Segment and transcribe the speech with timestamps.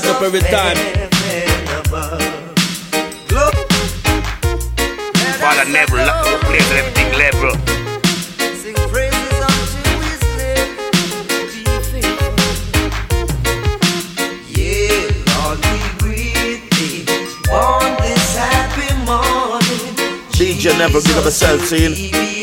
[0.00, 0.76] charge up every time.
[5.40, 7.52] Father never lock place everything level.
[20.32, 22.37] DJ never give up a cell scene.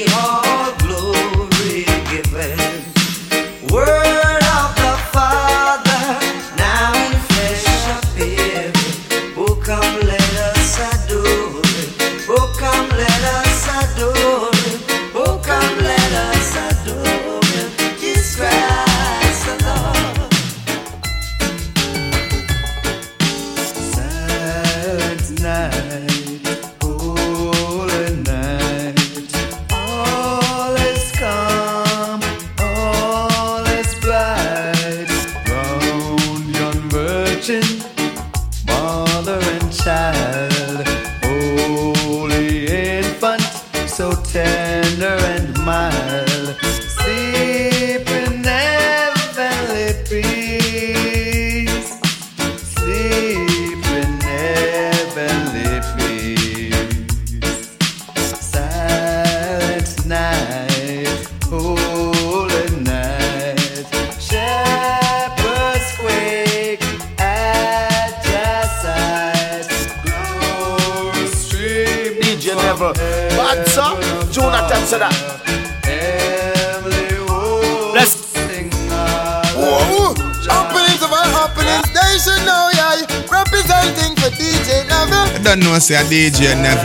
[85.86, 86.82] say a DJ never.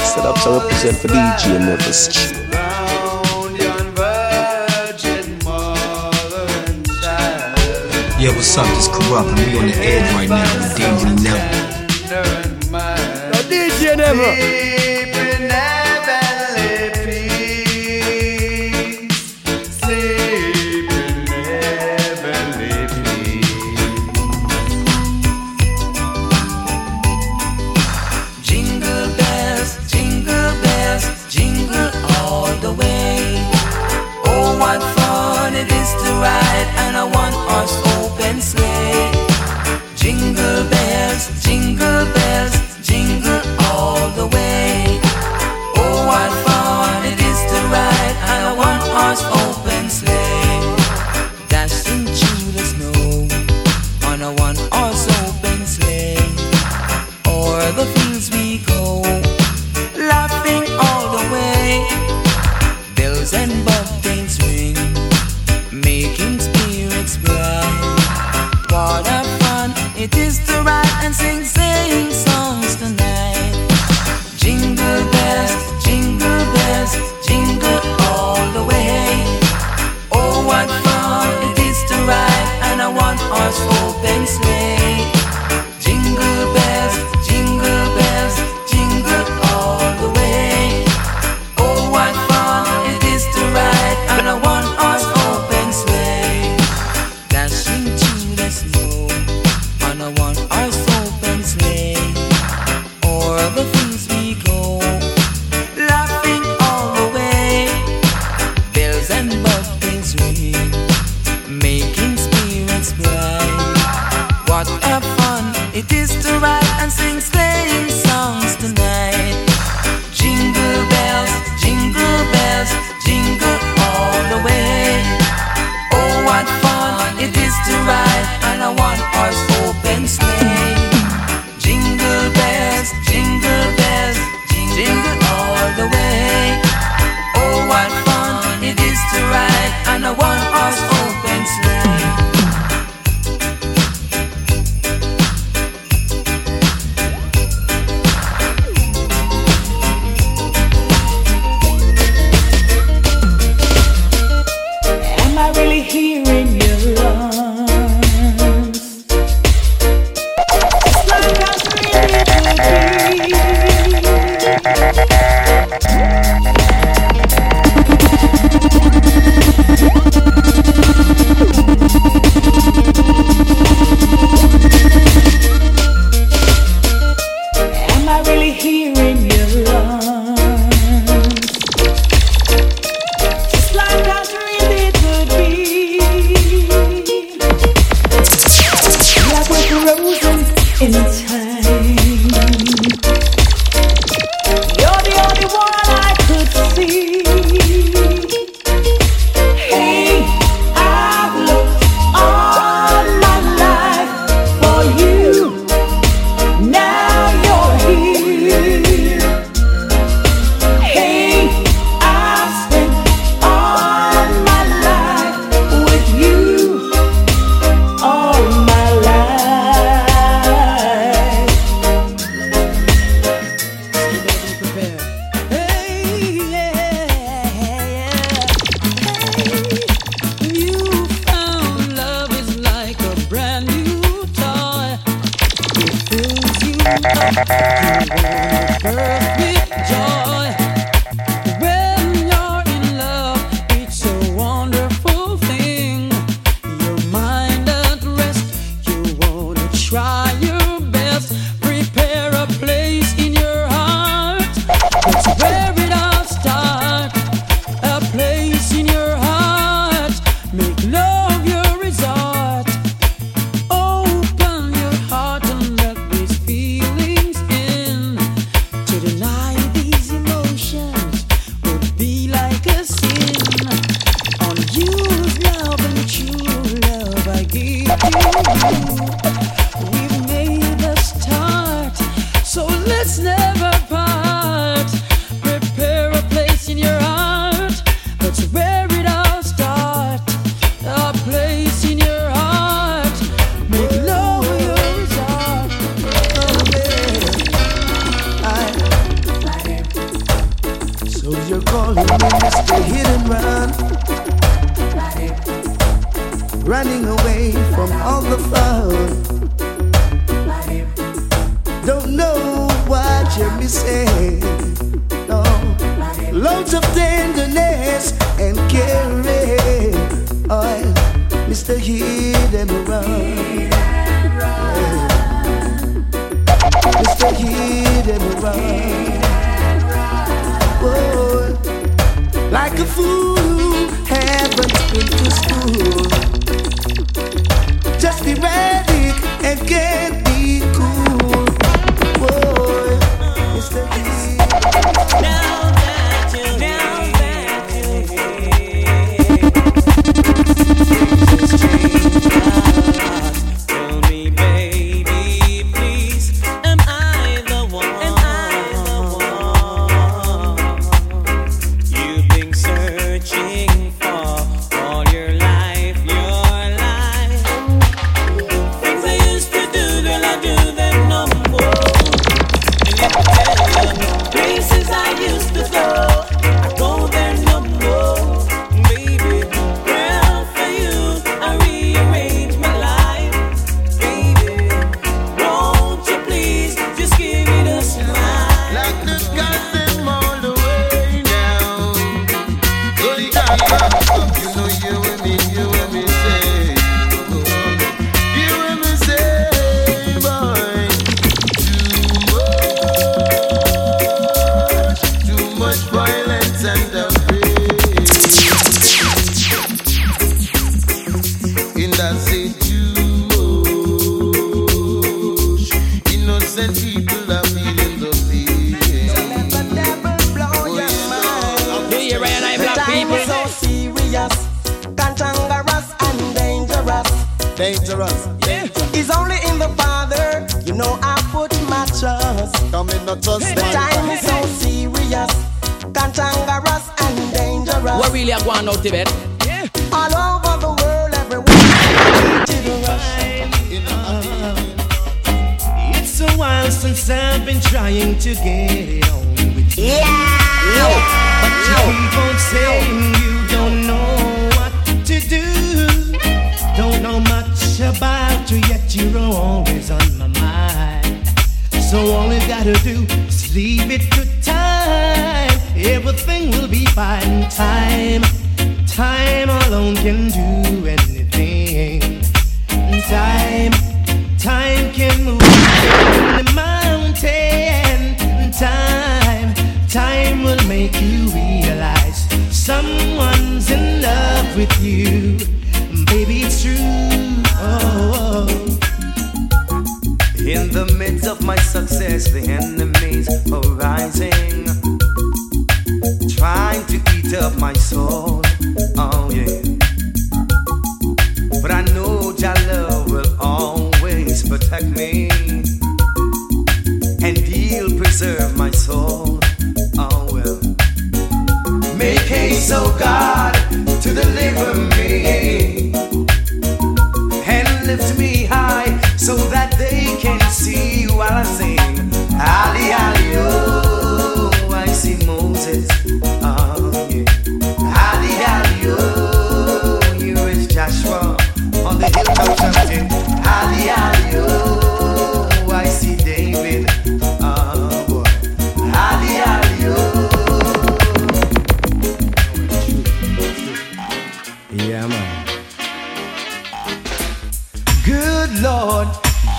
[0.00, 2.08] Set up to represent for DJ Memphis.
[8.18, 8.66] Yeah, what's up?
[8.74, 10.99] This corrupt, and we on the edge right now.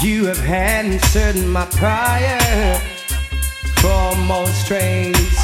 [0.01, 2.75] You have answered my prayer
[3.81, 5.37] for more strains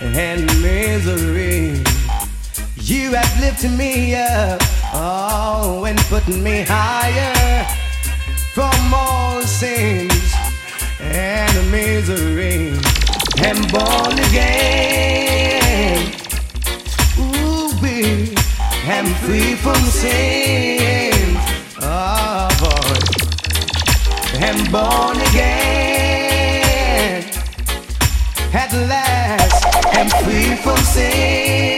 [0.00, 1.82] and misery.
[2.76, 4.60] You have lifted me up,
[4.94, 7.64] oh, and put me higher
[8.54, 10.32] from all sins
[11.00, 12.78] and misery.
[13.38, 16.12] I'm born again.
[17.18, 18.32] Ooh, we
[18.86, 21.17] am free from sin.
[24.40, 26.14] and born again.
[28.52, 29.64] At last,
[29.96, 31.77] and free from sin.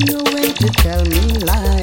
[0.00, 1.81] you when to tell me lies.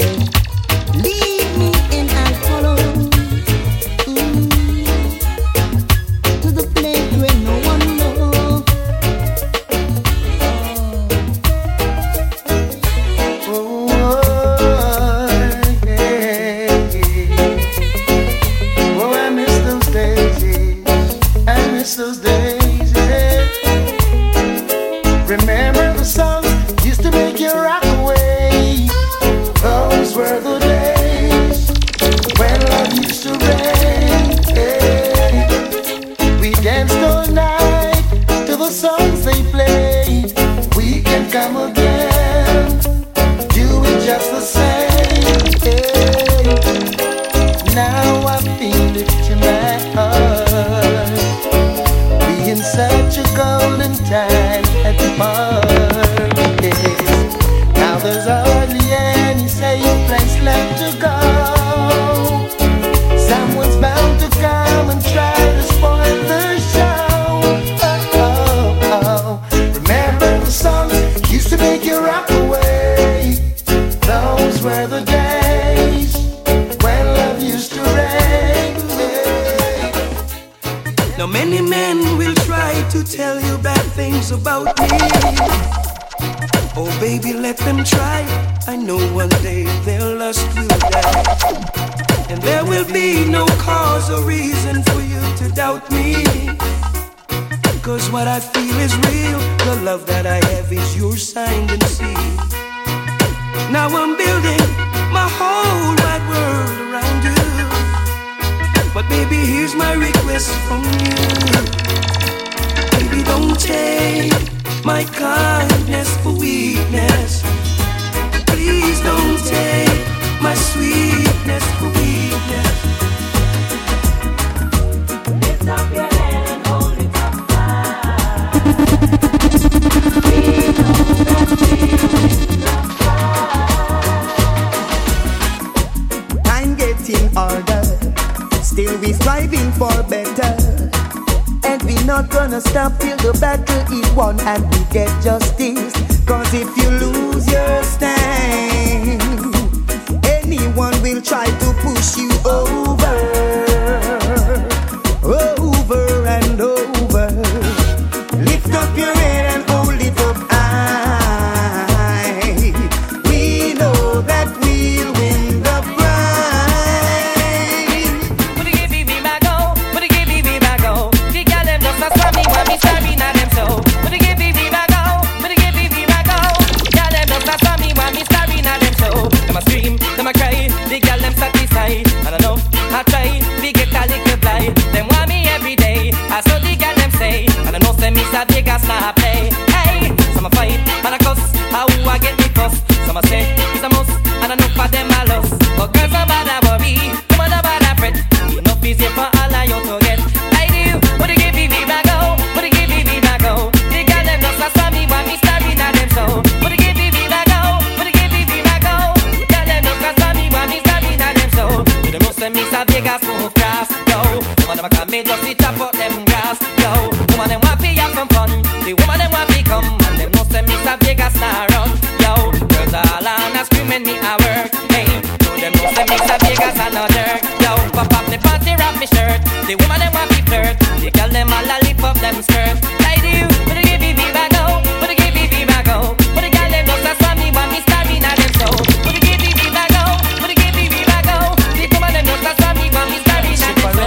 [215.72, 217.10] Me just up out them grass, yo.
[217.30, 218.50] Woman them want to have some fun,
[218.84, 221.90] the woman them want to come and them know say me a Vegas now run,
[222.20, 222.50] yo.
[222.68, 225.06] Girls all on a screaming me a work, hey.
[225.42, 227.72] So them know say me a Vegas and no dirt, yo.
[227.92, 229.40] Pop up the panty, wrap me shirt.
[229.66, 232.76] The woman them want to flirt, the girl them all a lift up them skirt.
[233.06, 236.14] I do, but they give me back go, but they give me back go.
[236.34, 238.68] But the girl them just a slam me when me staring at them so.
[239.06, 240.02] But they give me back go,
[240.40, 241.54] but they give me back go.
[241.78, 244.06] The woman them just a slam me when me staring at them so.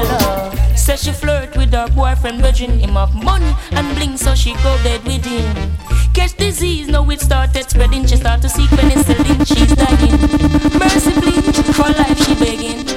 [0.76, 1.43] Says she flirt with
[1.88, 5.72] her boyfriend, virgin him of money and bling, so she go bed with him.
[6.14, 8.06] Catch disease, now it started spreading.
[8.06, 10.18] She start to seek penicillin, she's dying.
[10.80, 11.42] Mercifully,
[11.74, 12.88] for life she begging.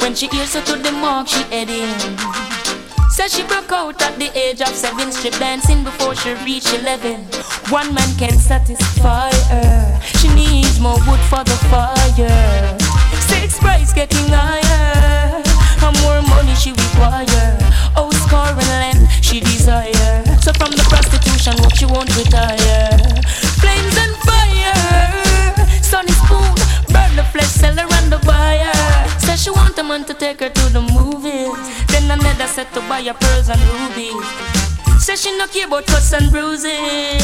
[0.00, 1.88] When she hears her to the mark, she heading.
[3.08, 7.24] Says she broke out at the age of seven, strip dancing before she reached eleven.
[7.70, 10.00] One man can satisfy her.
[10.18, 12.78] She needs more wood for the fire.
[13.30, 15.42] Six price getting higher.
[15.82, 17.57] And more money she require.
[19.28, 20.24] She desire.
[20.40, 22.96] So from the prostitution, what she won't retire.
[23.60, 25.52] Flames and fire.
[25.84, 26.56] Sunny spoon,
[26.88, 28.72] burn the flesh, sell her and the buyer.
[29.20, 31.60] Says she want a man to take her to the movies.
[31.88, 34.16] Then another set to buy her pearls and rubies.
[34.96, 37.20] Says she no care about cuts and bruises.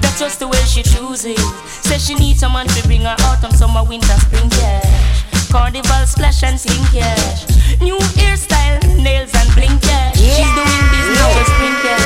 [0.00, 1.38] That's just the way she chooses.
[1.84, 5.24] Says she needs someone to bring her autumn, summer, winter, spring cash.
[5.52, 7.44] Carnival splash and sing cash.
[7.80, 10.16] New hairstyle, nails and blink cash.
[10.16, 11.97] She's doing business with spring cash.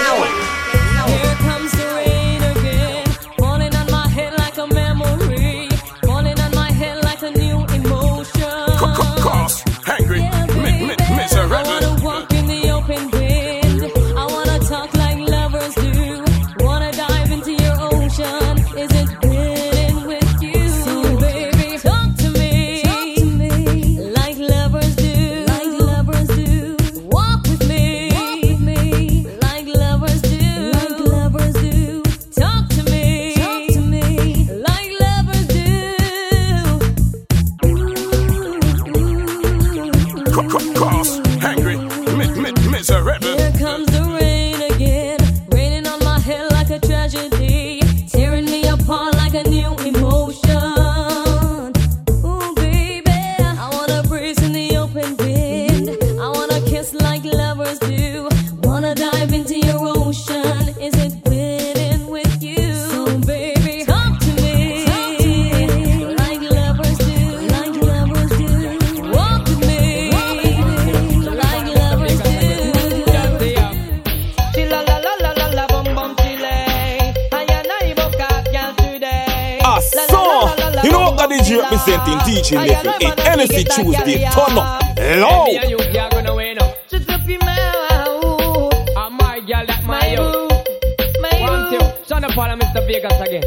[82.53, 82.67] My,
[89.87, 90.17] My you.
[90.17, 90.49] boo.
[91.21, 91.79] My One, boo.
[91.79, 91.87] two.
[92.09, 92.87] Shut up, Paul and Mr.
[92.87, 93.43] Vegas again.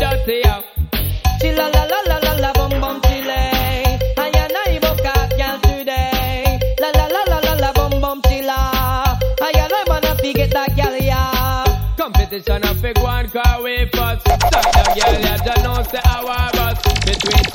[0.00, 0.62] Dirty, yeah.
[1.40, 3.36] Chilla la la la la la bum bum chile.
[11.96, 14.22] Competition of big one car way first.
[14.22, 16.05] Start the girl, yeah, don't know say our bus.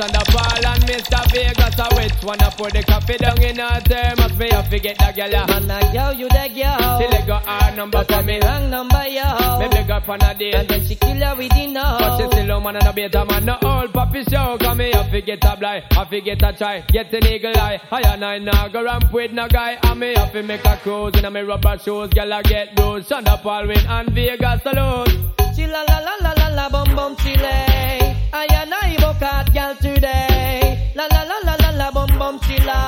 [0.02, 1.32] Between Thunder Paul and Mr.
[1.32, 4.36] Vegas, I which one I put the coffee down in her thermos.
[4.38, 5.46] Me I forget that girl, yeah.
[5.46, 7.00] Man, that girl, you that girl.
[7.00, 8.40] Till they got our number for me.
[8.42, 9.60] Wrong number, yo.
[9.60, 10.54] Me big up on a day.
[10.54, 11.98] And then she kill her with the know.
[12.00, 14.58] But she still a man and a beta man, no old puppy show.
[14.60, 16.82] Come me, I forget a blind, I forget a try.
[16.88, 19.78] Get an eagle eye, I and I now go ramp with no guy.
[19.84, 22.10] And me have to make a cruise in a me rubber shoes.
[22.10, 23.08] Girl, I get those.
[23.08, 25.06] Sean da Paul win and Vegas alone.
[25.54, 28.21] Chilla la la la la la bum bum chile.
[28.34, 30.92] I and I book out girl today.
[30.96, 32.88] La la la la la la bum bum chilla.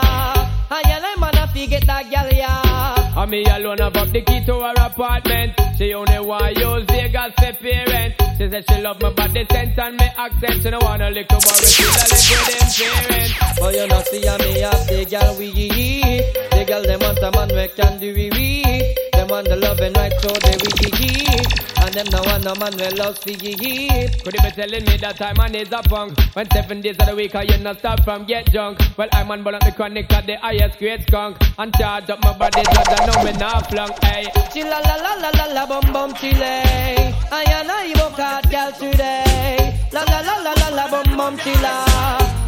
[0.71, 3.19] I and I wanna forget that girl yeah.
[3.21, 5.53] And me alone have up the key to her apartment.
[5.77, 8.15] She only want use Vegas for parent.
[8.37, 10.63] She said she love my body sense and me accent.
[10.63, 13.59] She don't wanna lick the worry, she live with them parents.
[13.59, 15.51] But you know see a me have the girl we
[16.51, 18.95] The girl them want a man we can do we we.
[19.13, 21.62] Them want the love and right so they we
[21.95, 25.21] And them no want no man we love see Could you be telling me that
[25.21, 26.17] I'm on is a punk?
[26.33, 28.79] When seven days of the week I you not stop from get drunk.
[28.97, 31.37] Well I'm on but the chronic at the highest grade skunk.
[31.59, 34.03] And charge up my body just I know me not flunk.
[34.03, 34.25] Hey.
[34.49, 36.63] Chilla la la la la la bum bum chile.
[37.31, 39.79] I and I book out girl today.
[39.91, 41.85] La la la la la la bum bum chilla.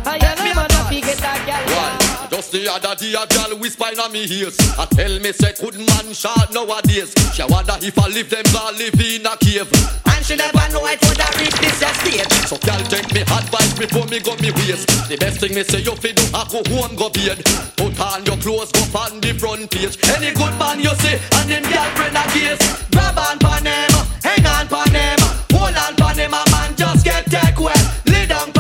[0.08, 1.76] I and I wanna forget that girl.
[1.76, 2.05] yeah.
[2.30, 4.58] Just the other day a girl whisper in my ears.
[4.78, 7.14] I tell me say good man short nowadays.
[7.34, 9.70] She wonder if I live them or live in a cave.
[10.10, 12.28] And she never know it would have reached this estate.
[12.50, 15.82] So girl take me advice before me go me waist The best thing me say
[15.82, 17.44] you fi do I go home go bed
[17.78, 19.98] Put on your clothes go on the front page.
[20.16, 22.62] Any good man you see and them girlfriend a case
[22.92, 23.92] Grab on pon them,
[24.24, 25.20] hang on pon them
[25.54, 28.55] Hold on pon them a man just get take away Lay down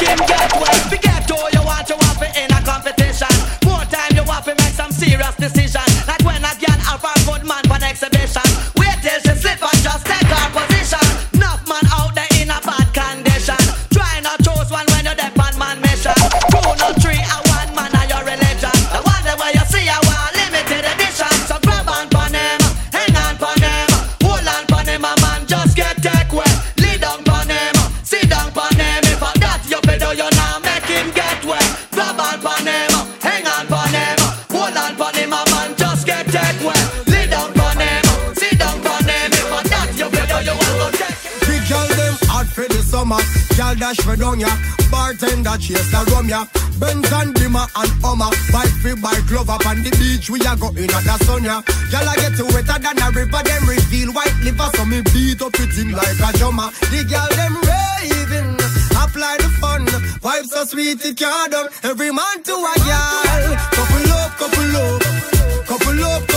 [0.00, 3.34] him get wet Forget who you want, you want to in a competition.
[3.64, 5.57] More time you want to make some serious decision.
[43.08, 43.22] Summer.
[43.56, 44.48] Girl dash for down ya.
[44.90, 46.46] Bartender chase the rum ya.
[46.78, 48.30] Benz and Bimmer and Hummer.
[48.52, 50.30] Bike free bike glove up on the beach.
[50.30, 51.62] We a go in at the sun ya.
[51.90, 53.42] Girl I get to wetter than a river.
[53.42, 54.70] Them reveal white liver.
[54.76, 56.70] So me beat up it in like a drummer.
[56.92, 58.54] The girl them raving.
[58.94, 59.86] Apply the fun.
[60.22, 61.54] Vibe so sweet it can't.
[61.84, 64.30] Every man to a up, couple up.
[64.38, 66.27] Couple up, couple up.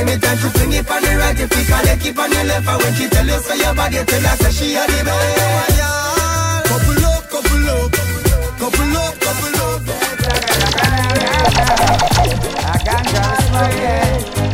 [0.00, 2.68] Anytime she fling it on the right, you pick her leg, keep on the left.
[2.68, 5.78] And when she tell you say your body, tell her say she a the best.
[6.68, 7.92] Couple up, couple up.
[8.60, 9.80] Couple up, couple up.
[12.62, 14.49] I got.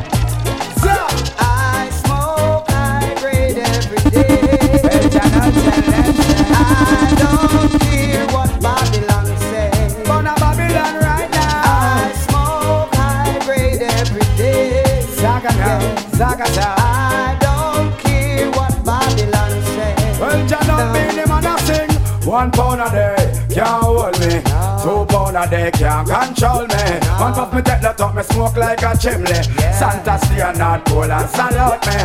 [22.26, 24.42] One pound a day can't hold me.
[24.82, 26.84] Two pound a day can't control me.
[27.22, 29.42] One puff me take the top, me smoke like a chimney.
[29.70, 31.96] Santa stay North Pole and salute me.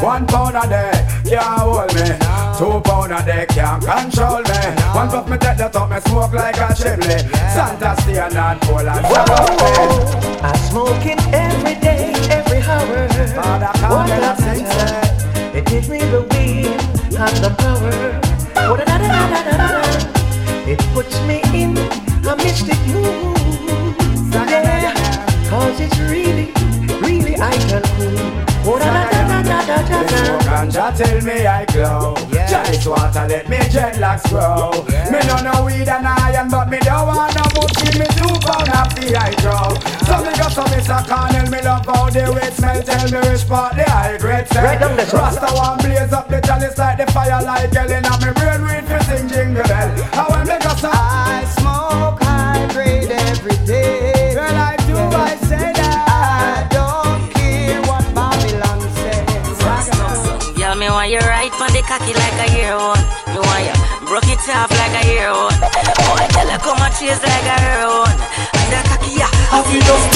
[0.00, 0.92] One pound a day
[1.28, 2.08] can't hold me.
[2.56, 4.60] Two pound a day can't control me.
[4.96, 7.20] One puff me take the top, me smoke like a chimney.
[7.52, 10.40] Santa stay North Pole and salute me.
[10.40, 13.06] I smoke it every day, every hour.
[13.92, 15.54] What a sunset.
[15.54, 16.80] It gives me the weed
[17.14, 18.25] and the power.
[20.94, 21.76] Puts me in
[22.26, 23.36] a mystic mood.
[25.48, 26.52] Cause it's really,
[27.00, 28.55] really I can cool.
[28.68, 32.16] Oh, da da da The smoke ganja tell me I glow.
[32.50, 34.74] Just water let me dreadlocks grow.
[35.06, 37.96] Me no know weed and iron, but me don't want no booty.
[37.96, 39.70] Me two pound of the hydro.
[40.02, 42.82] So me go so me suck Cornell, me love how the weed smell.
[42.82, 44.64] Tell me which part the high grade sell.
[44.64, 45.06] Right down the.
[45.14, 47.88] Rasta one blaze up the chalice like the fire like hell.
[47.88, 49.94] Inna me brain weed fi sing jingle bell.
[50.10, 53.25] How when me go so I smoke high grade
[64.36, 65.32] it off like a hero.
[65.32, 68.04] Oh, girl, you come and chase like a hero.
[68.04, 70.06] And the cocky, yeah, how you just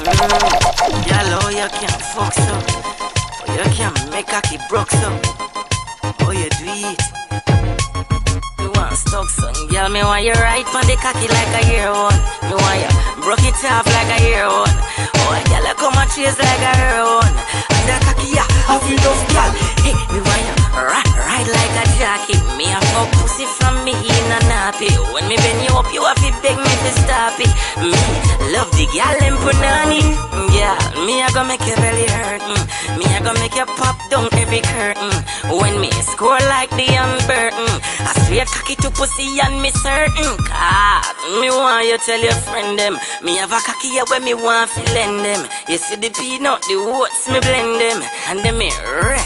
[0.00, 0.06] Mm,
[1.06, 2.54] Girl, oh, you can fuck so.
[3.40, 5.20] Oh, you can make cocky broke so.
[6.20, 7.29] Oh, you do it.
[9.30, 12.10] Son, girl, me want you right on the cocky like a hero.
[12.50, 12.90] Me want you
[13.22, 14.66] broke it off like a hero.
[14.66, 17.22] Oh, girl, you come and chase like a hero.
[17.22, 19.50] And the cocky, yeah, how you just girl.
[19.86, 22.38] Hey, me want you right, right like a jockey.
[22.56, 24.90] Me a fuck pussy from me in a nappy.
[25.12, 27.52] When me bend you up, you have to beg me to stop it.
[27.80, 27.92] Me
[28.52, 30.02] love the girl in punani.
[30.56, 32.42] Yeah, me a go make your belly hurt.
[32.42, 32.98] Mm.
[32.98, 35.12] Me a go make you pop down every curtain.
[35.48, 36.86] When me score like the
[37.26, 37.70] Burton,
[38.06, 40.36] I swear cocky to pussy and me certain.
[40.46, 41.04] God,
[41.40, 42.98] me want you tell your friend them.
[43.22, 45.48] Me have a cocky here when me want to lend them.
[45.68, 48.02] You see the peanut, the oats, me blend them.
[48.28, 48.70] And them me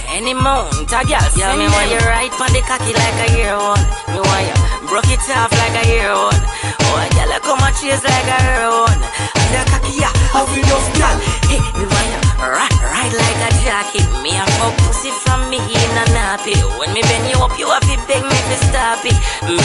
[0.08, 3.74] any mount, a Yeah, me want you right on the cocky like a hero.
[4.12, 4.56] Me want you
[4.88, 6.30] broke it off like a hero.
[6.30, 8.86] Oh, girl, you come and chase like a hero.
[8.88, 10.12] And the cocky, yeah,
[10.54, 11.16] you just girl.
[11.50, 14.02] Hey, me want you right, right like a jockey.
[14.22, 16.56] Me a fuck pussy from me in a nappy.
[16.78, 19.16] When me bend you up, you have to beg me to stop it.
[19.44, 19.58] Me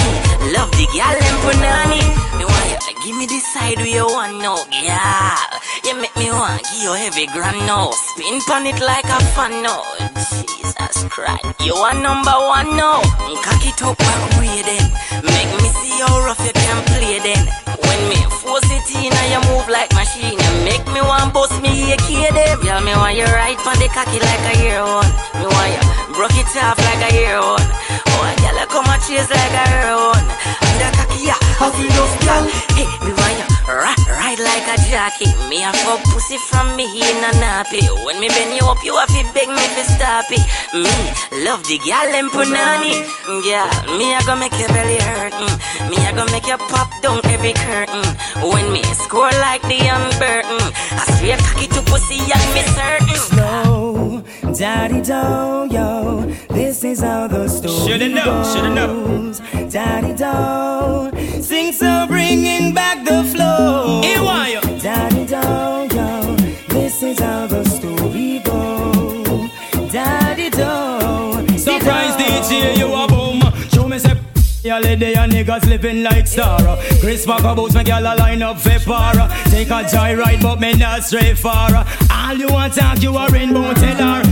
[0.52, 2.02] love the girl in punani.
[2.36, 2.59] Me want
[3.04, 5.60] give me this side where you want now, girl.
[5.84, 7.92] You make me want give you heavy grand now.
[7.92, 9.84] Spin pon it like a fan now.
[10.16, 13.02] Jesus Christ, you are number one now.
[13.44, 14.86] Cock it up and read it.
[15.24, 17.44] Make me see how rough you can play then.
[17.84, 21.94] When me force it in you move like machine, you make me want bust me
[21.94, 22.60] a kid them.
[22.62, 25.02] Girl, me want you right on the cocky like a hero.
[25.36, 25.84] Me want you
[26.16, 27.56] broke it off like a hero.
[27.56, 30.12] Oh, girl, come and chase like a hero.
[30.16, 32.44] And the cocky, yeah, how you just girl.
[32.80, 35.30] Hey, me want you right, right like a jockey.
[35.50, 37.84] Me a fuck pussy from me in a nappy.
[38.06, 40.44] When me bend you up, you have to beg me to stop it.
[40.74, 40.96] Me
[41.44, 43.04] love the girl in punani.
[43.46, 45.34] Yeah, me a go make your belly hurt.
[45.34, 45.90] Mm.
[45.90, 48.08] Me a go make you pop down every curtain.
[48.42, 49.80] When me score like the
[50.20, 53.20] Burton, I swear cocky to pussy and me certain.
[53.30, 54.24] Slow,
[54.58, 56.26] daddy do yo.
[56.50, 59.20] This is how the story Shoulda know, shoulda know.
[59.70, 64.02] Daddy do, sing so bringing back the flow.
[64.04, 64.62] Here why you?
[64.80, 66.36] Daddy do yo.
[66.68, 69.50] This is how the story goes.
[69.92, 71.58] Daddy do.
[71.58, 73.42] Surprise DJ, you a boom.
[73.74, 74.16] Show me say.
[74.64, 76.60] Y'all lady and niggas living like star
[77.00, 80.74] Chris Parker boots my gal a line up for para Take a joyride but me
[80.74, 84.29] not stray far All you want talk you a rainbow teller Can't call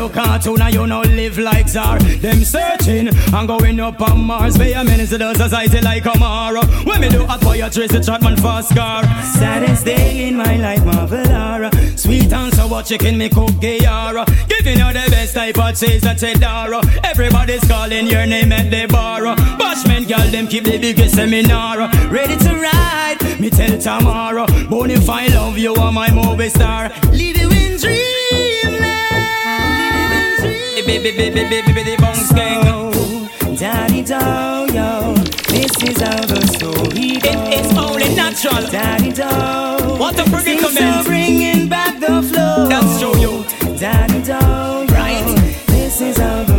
[0.00, 1.98] you cartoon and you no live like czar.
[1.98, 4.56] Them searching and going up on Mars.
[4.56, 7.92] Pay a menace to the society like a Mara When me do hot fire trace
[7.92, 11.70] the chat man fast car Saddest day in my life, Marvelara.
[11.98, 16.18] Sweet and sour chicken me cook Gayara Giving you the best type of cheese that
[16.18, 19.20] Cheddara Everybody's calling your name at the bar.
[19.58, 21.78] Bashment girl them keep the biggest seminar.
[22.10, 26.90] Ready to ride, me tell if I love you are my movie star.
[27.12, 28.99] You in dreamland
[30.90, 32.90] Baby, baby, baby, baby, bounce gang
[33.56, 34.18] Daddy do
[34.74, 35.14] yo.
[35.46, 37.30] This is how the story goes.
[37.30, 39.22] It is only natural Daddy do.
[40.00, 40.96] What a Sing predicament.
[40.96, 42.66] so bringing back the flow.
[42.68, 43.44] That's true, yo.
[43.78, 44.92] Daddy do.
[44.92, 45.36] Right.
[45.68, 46.49] This is how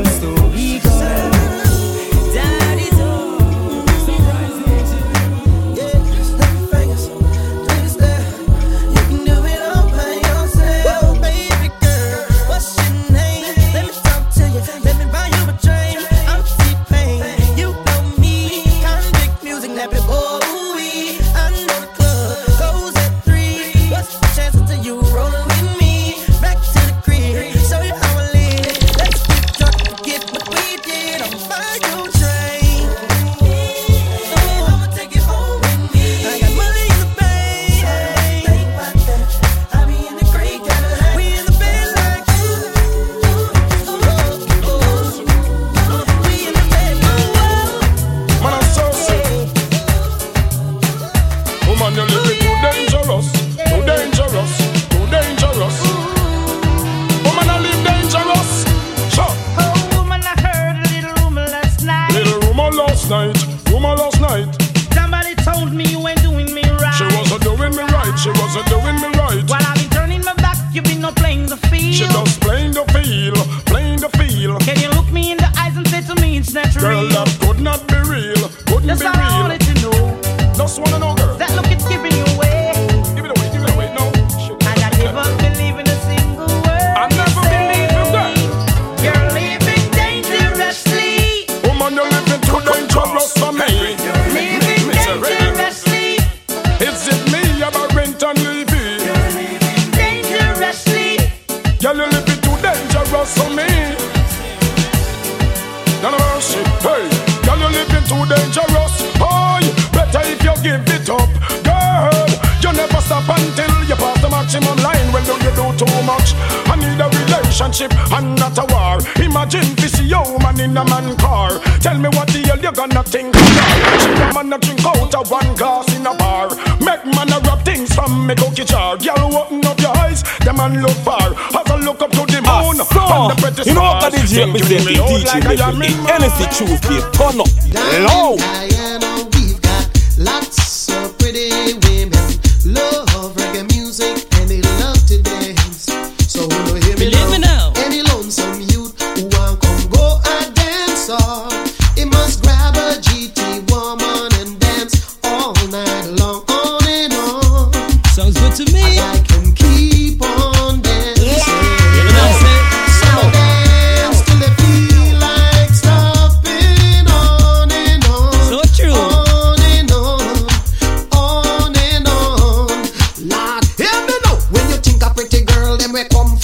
[136.59, 137.20] in in my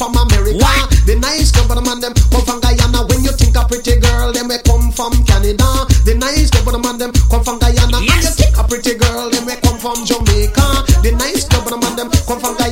[0.08, 0.72] from America.
[1.06, 3.04] The nice couple man them come from Guyana.
[3.08, 5.88] When you think a pretty girl, them we come from Canada.
[6.08, 8.00] The nice couple of man them come from Guyana.
[8.00, 10.88] And you think a pretty girl, them we come from Jamaica.
[11.04, 12.67] The nice couple man them come from Guyana.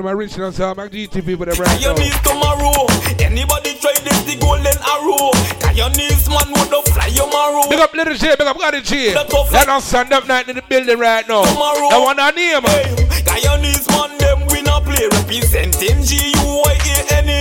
[0.00, 1.94] tell them I reach out to my GT them right now.
[1.94, 2.86] Guyanese tomorrow.
[3.20, 5.30] Anybody try this the golden arrow?
[5.60, 7.68] Guyanese man would have fly your marrow.
[7.68, 9.14] Big up Little J, big up Got J.
[9.14, 11.44] Let us stand up night in the building right now.
[11.44, 11.90] Tomorrow.
[11.90, 12.62] That one I name.
[12.62, 17.40] Guyanese man them we not play representing G-U-Y-A-N-A.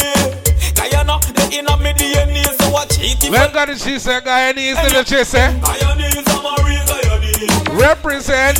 [0.75, 4.83] Guyana, they in a me DNA, so watch it if When Got J say Guyanese,
[4.83, 5.59] Little J say.
[5.61, 7.79] Guyanese, I'm a real Guyanese.
[7.79, 8.59] Represent.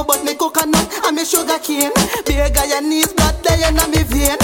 [0.00, 1.92] About me coconut and me sugar cane.
[2.26, 4.38] Be a Guyanese blood there in me vein.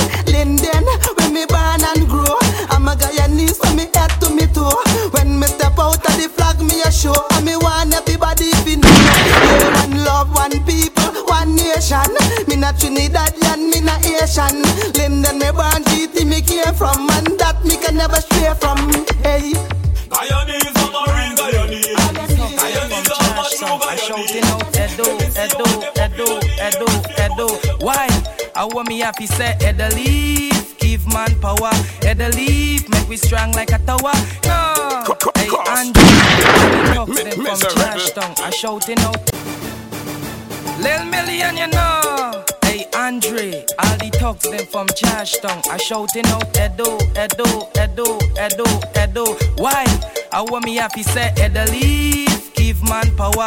[29.06, 31.70] Me happy say Edo leaf, give man power.
[32.02, 34.12] Edo leaf, make we strong like a tower.
[34.42, 35.04] No,
[35.36, 35.46] hey
[36.92, 38.34] talk to them from Charleston.
[38.38, 39.30] I shouting out.
[40.80, 42.44] Lil Million, you know.
[42.64, 45.62] Hey Andre, all the talks them from Charleston.
[45.70, 48.66] I shouting out Edo, Edo, Edo, Edo,
[49.00, 49.36] Edo.
[49.62, 49.84] Why?
[50.32, 53.46] I want me happy say Edo leaf, give man power.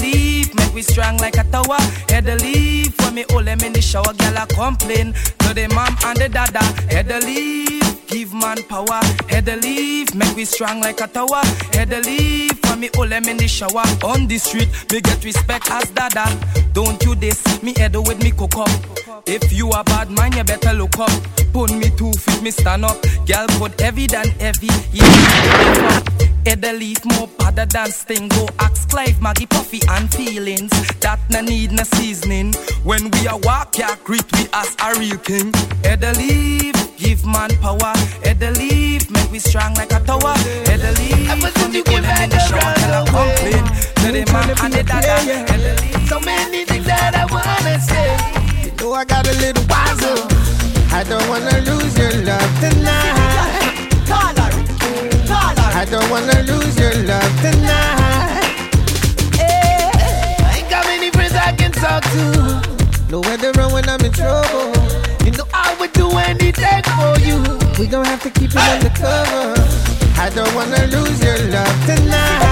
[0.00, 1.78] Leaf, make we strong like a tower.
[2.12, 5.66] Edo leaf, when me oh, hold them in the shower, girl I complain to the
[5.74, 6.60] mom and the dada.
[6.92, 9.00] Edo leaf, give man power.
[9.34, 11.42] Edo leaf, make we strong like a tower.
[11.72, 13.86] Edo leaf, when me oh, hold them in the shower.
[14.04, 16.26] On the street, me get respect as dada.
[16.74, 18.95] Don't you this, me head with me cook up.
[19.26, 21.10] If you a bad man, you better look up.
[21.52, 23.00] Put me two feet, me stand up.
[23.26, 24.68] Girl, put heavy than heavy.
[24.92, 26.00] Yeah,
[26.44, 28.48] Head a leaf more padder than stingo.
[28.58, 30.70] Axe Clive, Maggie, Puffy, and feelings.
[31.00, 32.54] That no need no seasoning.
[32.82, 35.52] When we a walk, yeah, greet we as a real king.
[35.84, 37.94] Head a leaf, give man power.
[38.24, 40.34] Head a leaf, make we strong like a tower.
[40.66, 43.64] Head a leaf, when we put them in the shower, tell a complain.
[44.02, 45.18] To the man and the dada.
[45.22, 46.08] Head a leaf.
[46.08, 46.45] So many
[56.08, 58.44] don't wanna lose your love tonight.
[59.40, 63.10] Eh, I ain't got many friends I can talk to.
[63.10, 64.72] Nowhere to run when I'm in trouble.
[65.24, 67.38] You know I would do anything for you.
[67.78, 69.54] We don't have to keep it undercover.
[70.18, 72.45] I don't wanna lose your love tonight.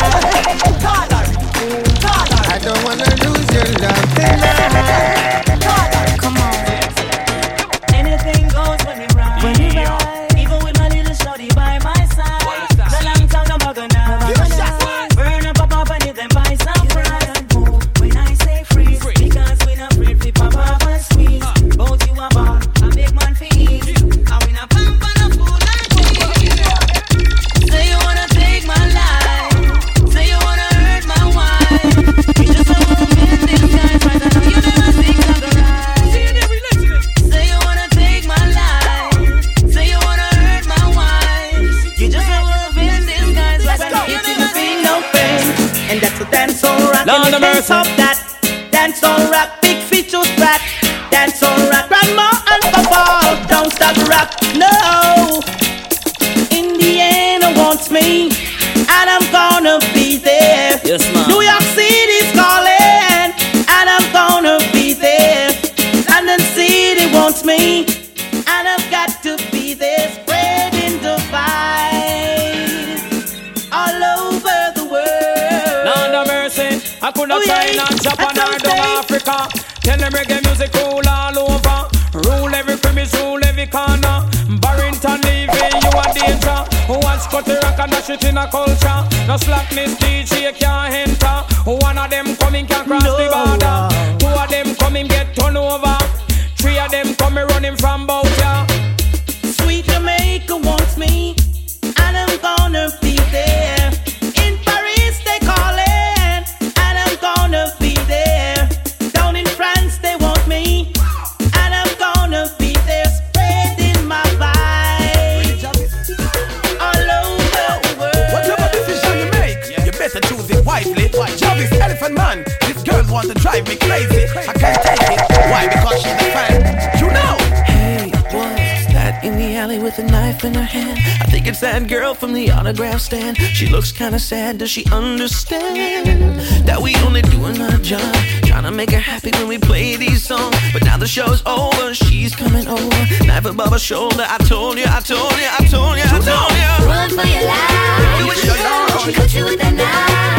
[134.24, 138.14] Sad, does she understand that we only doing our job?
[138.42, 140.56] Trying to make her happy when we play these songs.
[140.72, 143.26] But now the show's over, she's coming over.
[143.26, 146.52] Knife above her shoulder, I told you, I told you, I told you, I told
[146.56, 146.86] you.
[146.88, 148.18] Run for your life.
[148.18, 148.98] Do it, girl.
[149.04, 150.36] She cut you with a knife.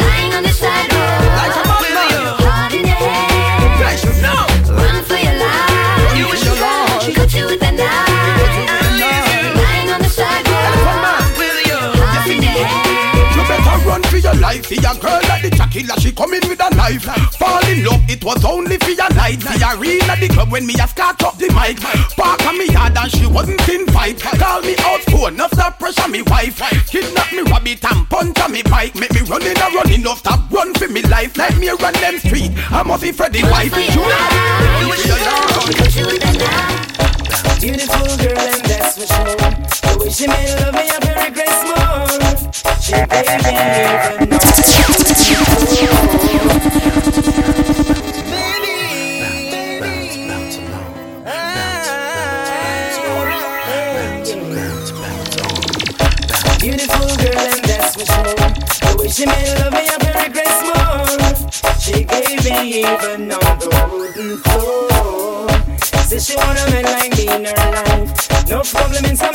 [0.00, 0.97] Lying on the sidewalk.
[14.20, 14.66] For your life.
[14.66, 17.04] See a girl like the Chakila, she come in with a knife.
[17.36, 19.42] Fall in love, it was only for your night.
[19.42, 21.80] See a real at the club when me a start up the mic.
[22.16, 24.20] Park on me yard and she wasn't in fight.
[24.20, 26.58] Call me out phone, no stop pressure me wife.
[26.88, 28.94] Kidnap me rabbit and punch on me bike.
[28.96, 31.36] Make me running and running, no stop run for me life.
[31.36, 32.52] Let me run them street.
[32.70, 33.74] I must be Freddy wife.
[33.76, 34.02] You
[37.60, 38.37] Beautiful girl,
[66.08, 68.48] Says she want a man like me in her life.
[68.48, 69.34] No problem in some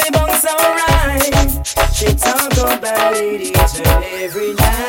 [2.86, 4.83] it each and every night.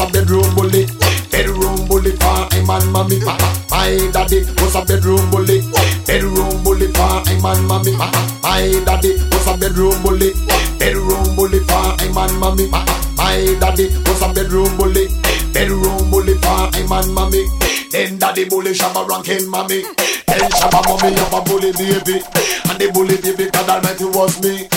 [0.00, 0.86] a bedroom bully.
[1.30, 3.48] Bedroom bully for him and mommy papa.
[3.70, 5.60] My daddy was a bedroom bully.
[6.06, 8.20] Bedroom bully for him and mommy papa.
[8.42, 10.32] My daddy was a bedroom bully.
[10.78, 12.92] Bedroom bully for him and mommy papa.
[13.16, 15.08] My daddy was a bedroom bully.
[15.52, 17.46] Bedroom bully for him and mommy.
[17.90, 19.82] Then daddy bully shabba ranking mommy.
[20.26, 22.22] Then shabba mommy have a bully baby.
[22.68, 24.68] And the bully baby God Almighty was me.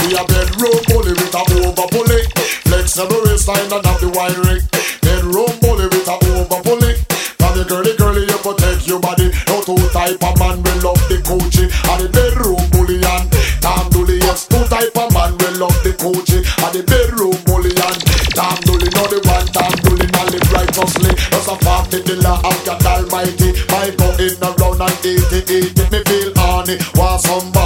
[0.00, 2.22] Me a bedroom bully with a over bully.
[2.64, 4.64] Flexible waistline and have the wide ring.
[5.04, 6.96] Bedroom bully with a over bully.
[7.36, 9.28] From the girly girly you protect your body.
[9.48, 11.68] No two type of man will love the coochie.
[11.92, 13.28] And the bedroom bully and
[13.60, 14.24] Tom dully.
[14.24, 16.48] Yes, two type of man will love the coochie.
[16.48, 18.00] And the bedroom bully and
[18.32, 18.88] Tom dully.
[18.96, 20.08] No the one Tom dully.
[20.16, 21.12] Now live righteously.
[21.28, 23.52] That's a fact in the law of God Almighty.
[23.68, 25.88] My go in around and eat it, eat it.
[25.92, 26.80] Me feel horny.
[26.96, 27.59] Want somebody.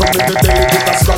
[0.00, 1.09] Con mi mente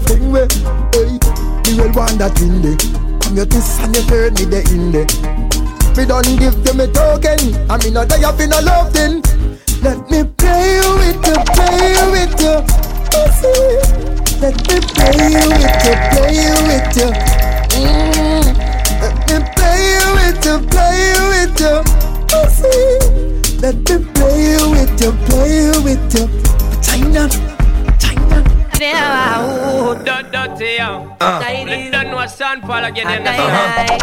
[0.00, 0.48] fling where.
[0.92, 2.76] Hey, the real one that in there.
[3.20, 5.06] Come your twist and you turn me the in there.
[5.96, 7.54] Me don't give them a token.
[7.70, 9.22] I mean, not that you been a love then.
[32.70, 33.50] Know Sean Paul again, them the song.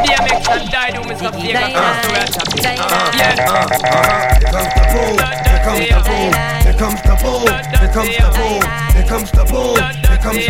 [0.03, 2.47] DMX and die do me some favor, cause to real top.
[3.15, 3.35] Yeah.
[3.37, 5.15] Here comes the boom,
[5.47, 6.31] here comes the boom,
[6.63, 7.47] here comes the boom,
[7.77, 8.61] here comes the boom,
[8.93, 10.49] here comes the boom, here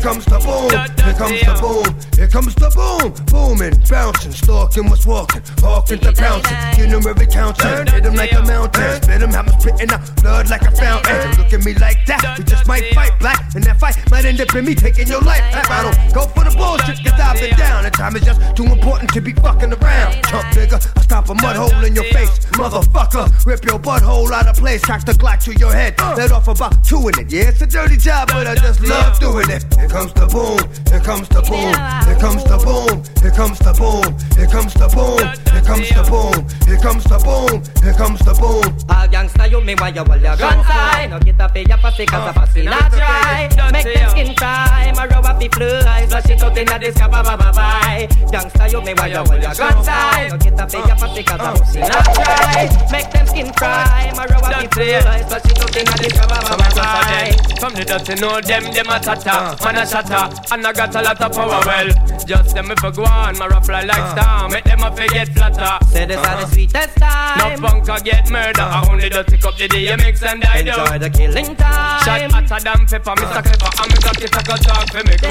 [0.00, 0.70] comes the boom,
[1.06, 6.12] here comes the boom, here comes the boom, booming, bouncing, stalking what's walking, walking to
[6.12, 9.90] pouncing, get them every counting, hit them like a mountain, spit them, have them spitting
[9.90, 11.30] out blood like a fountain.
[11.38, 14.40] Look at me like that, we just might fight black, and that fight might end
[14.40, 15.42] up in me taking your life.
[15.54, 18.66] I don't go for the bullshit, cause I've been down, and time is just too
[18.66, 20.12] important to be fucking around.
[20.26, 20.80] Chump nigga,
[21.12, 25.04] Stop a mud hole in your face, motherfucker, rip your butthole out of place, crack
[25.04, 27.30] the Glock to your head, let off about two in it.
[27.30, 29.62] Yeah, it's a dirty job, but I just love doing it.
[29.76, 31.76] Here comes the boom, here comes the boom,
[32.08, 34.08] here comes the boom, here comes the boom,
[34.38, 38.82] here comes the boom, comes the boom, here comes the boom, here comes the boom.
[38.88, 41.78] All gangsta you me why you hold your guns high No get up in your
[41.78, 46.06] pussy cause a pussy not dry Make them skin cry, my rub up the fly
[46.06, 49.16] Flash it out inna the sky, bye bye bye bye Gangsta you me why you
[49.16, 52.08] hold your guns high No get up in your pussy cause a pussy uh, not
[52.08, 52.14] uh.
[52.14, 56.08] dry Make them skin cry, my rub up the fly Flash it out inna the
[56.10, 59.86] sky, bye bye bye bye From the dirty know them, them a tata Man a
[59.86, 63.38] shatter, and I got a lot of power well Just them if I go on,
[63.38, 64.12] my rough fly like ah.
[64.14, 64.48] star.
[64.48, 65.84] Make them a forget flatter.
[65.86, 67.38] Say this are the sweetest time.
[67.38, 68.62] No punker get murder.
[68.62, 72.02] I only don't take up the DMX and I do Enjoy the killing time.
[72.04, 73.42] Shot hotter than pepper, Mr.
[73.42, 75.28] Clever And me got it, I got talk for me go.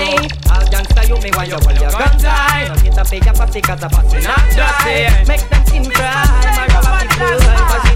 [0.52, 3.34] All gangsta you me why you hold your guns high No get up in your
[3.34, 5.24] pussy cause a pussy not dry.
[5.28, 6.26] Make them skin cry,
[6.58, 7.91] my up the fly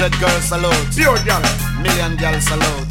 [0.00, 0.86] hundred girls salute.
[0.96, 1.42] Pure gal.
[1.82, 2.88] Million gal salute.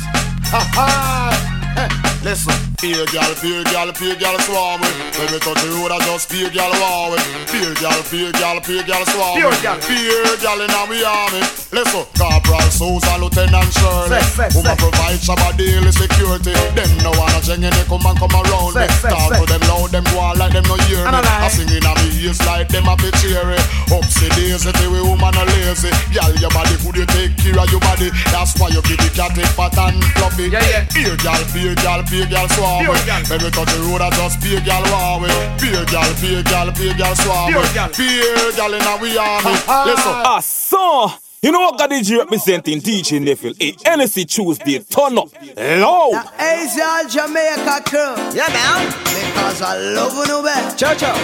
[0.53, 1.33] Ha ha.
[1.73, 1.89] Hey,
[2.21, 4.93] Listen, peer gal, peer gal, peer gal swarm with.
[5.17, 7.25] When we touch the road, I just peer gal war with.
[7.49, 9.61] Peer gal, peer gal, peer gal swarm Peer with.
[9.63, 9.77] gal.
[9.81, 11.41] Peer gal in our army.
[11.73, 12.38] Listen, Corporal
[12.79, 14.19] Susan, Lieutenant Shirley.
[14.23, 14.81] Say, say, Woman say.
[14.83, 16.55] provide Shabba daily security.
[16.75, 18.87] Them no wanna change any come and come around me.
[18.87, 21.11] Say, say, Talk to them loud, them go on like them no hear me.
[21.11, 23.59] And I sing in a me ears like them a bit cheery.
[23.91, 25.59] Up see days, if we woman a lady.
[25.69, 25.91] crazy.
[26.13, 28.09] Girl, your body could you take care of your body?
[28.31, 30.49] That's why you give the cat a fat and fluffy.
[30.49, 30.87] Yeah, yeah.
[30.93, 32.87] Beer girl, beer girl, beer girl, suave.
[32.87, 35.19] When we touch the road, I just beer girl, wow.
[35.59, 37.53] Beer girl, beer girl, beer girl, suave.
[37.97, 39.51] Beer girl in a we army.
[39.85, 40.15] Listen.
[40.25, 41.18] Ah, so.
[41.41, 43.53] You know what God DJ representing DJ Neville?
[43.61, 46.25] A Henny Tuesday, turn up loud.
[46.37, 48.15] Ace all Jamaica crew.
[48.35, 48.87] Yeah, man.
[49.05, 50.75] Because I love you, man.
[50.77, 51.15] Ciao, ciao.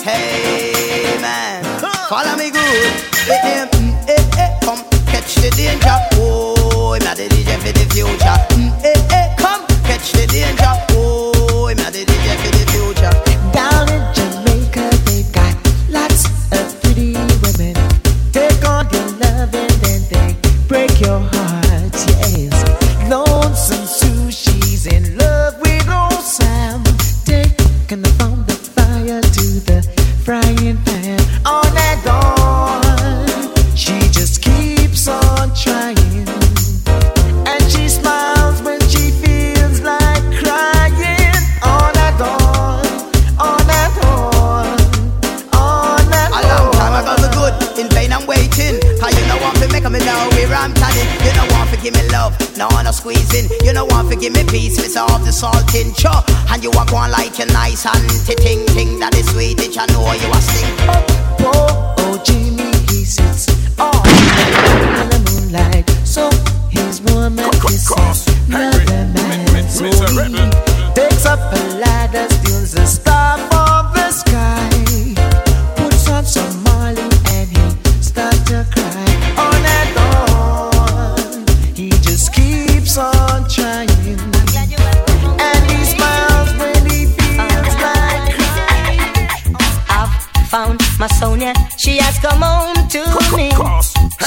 [0.00, 1.64] Hey, man.
[2.08, 2.92] Follow me good.
[3.26, 4.60] Mm, eh, eh.
[4.60, 5.88] Come catch the danger.
[6.14, 8.86] Oh, I'm the DJ for the future.
[8.86, 9.34] Eh, eh.
[9.38, 10.89] Come catch the danger.
[49.90, 51.08] Want to make me know where I'm turning?
[51.24, 53.48] You know want to give me love, no no squeezing.
[53.64, 56.10] You know want to give me peace, miss off the salt in cho.
[56.50, 59.86] And you are going like a nice auntie ting ting that is sweet, which I
[59.86, 60.74] know you are sing.
[61.40, 65.88] Oh, oh, Jimmy, he sits all in the moonlight.
[66.04, 66.30] So
[66.70, 69.68] his woman kisses another man.
[69.68, 73.09] So he takes up a ladder, steals a star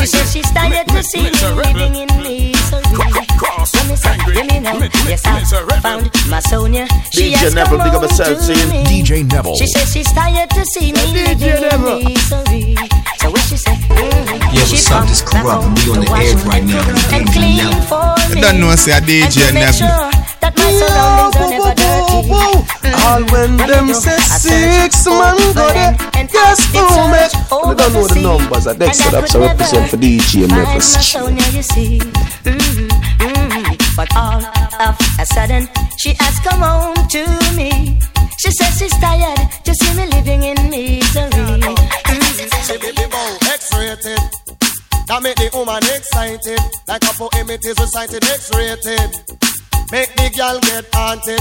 [0.03, 2.83] She says she's tired to see me living in misery.
[2.91, 4.77] Let me say, let me know.
[5.07, 6.87] Yes, I found my Sonia.
[7.09, 8.83] She DJ has Neville, come big home to me.
[8.83, 9.55] DJ Neville.
[9.55, 11.97] She says she's tired to see me DJ living Neville.
[11.99, 13.02] in misery.
[13.43, 13.75] So what she say?
[13.75, 14.55] Mm-hmm.
[14.55, 15.07] Yeah, what's up?
[15.07, 15.67] This corrupt.
[15.83, 16.83] We on the edge right now.
[17.11, 18.35] and clean for me.
[18.35, 19.87] You don't know, I say And DJ to make sure
[20.39, 22.23] that my surroundings are never dirty.
[23.03, 25.91] All when them say six man go there,
[26.31, 27.33] guess who make?
[27.51, 28.67] You don't know the numbers.
[28.67, 30.73] I think so that's a represent for DJ Find Neville.
[30.73, 31.99] my Sonia, you see.
[32.47, 32.87] Mhm,
[33.19, 33.95] mhm.
[33.95, 34.39] But all
[34.79, 35.67] of a sudden,
[35.97, 37.23] she has come home to
[37.55, 37.99] me.
[38.39, 41.82] She says she's tired to see me living in misery.
[42.73, 44.17] Say baby bow, X-rated.
[45.05, 46.57] That make the woman excited.
[46.87, 49.13] Like a poem it is recited, X-rated.
[49.93, 51.37] Make the girl get haunted.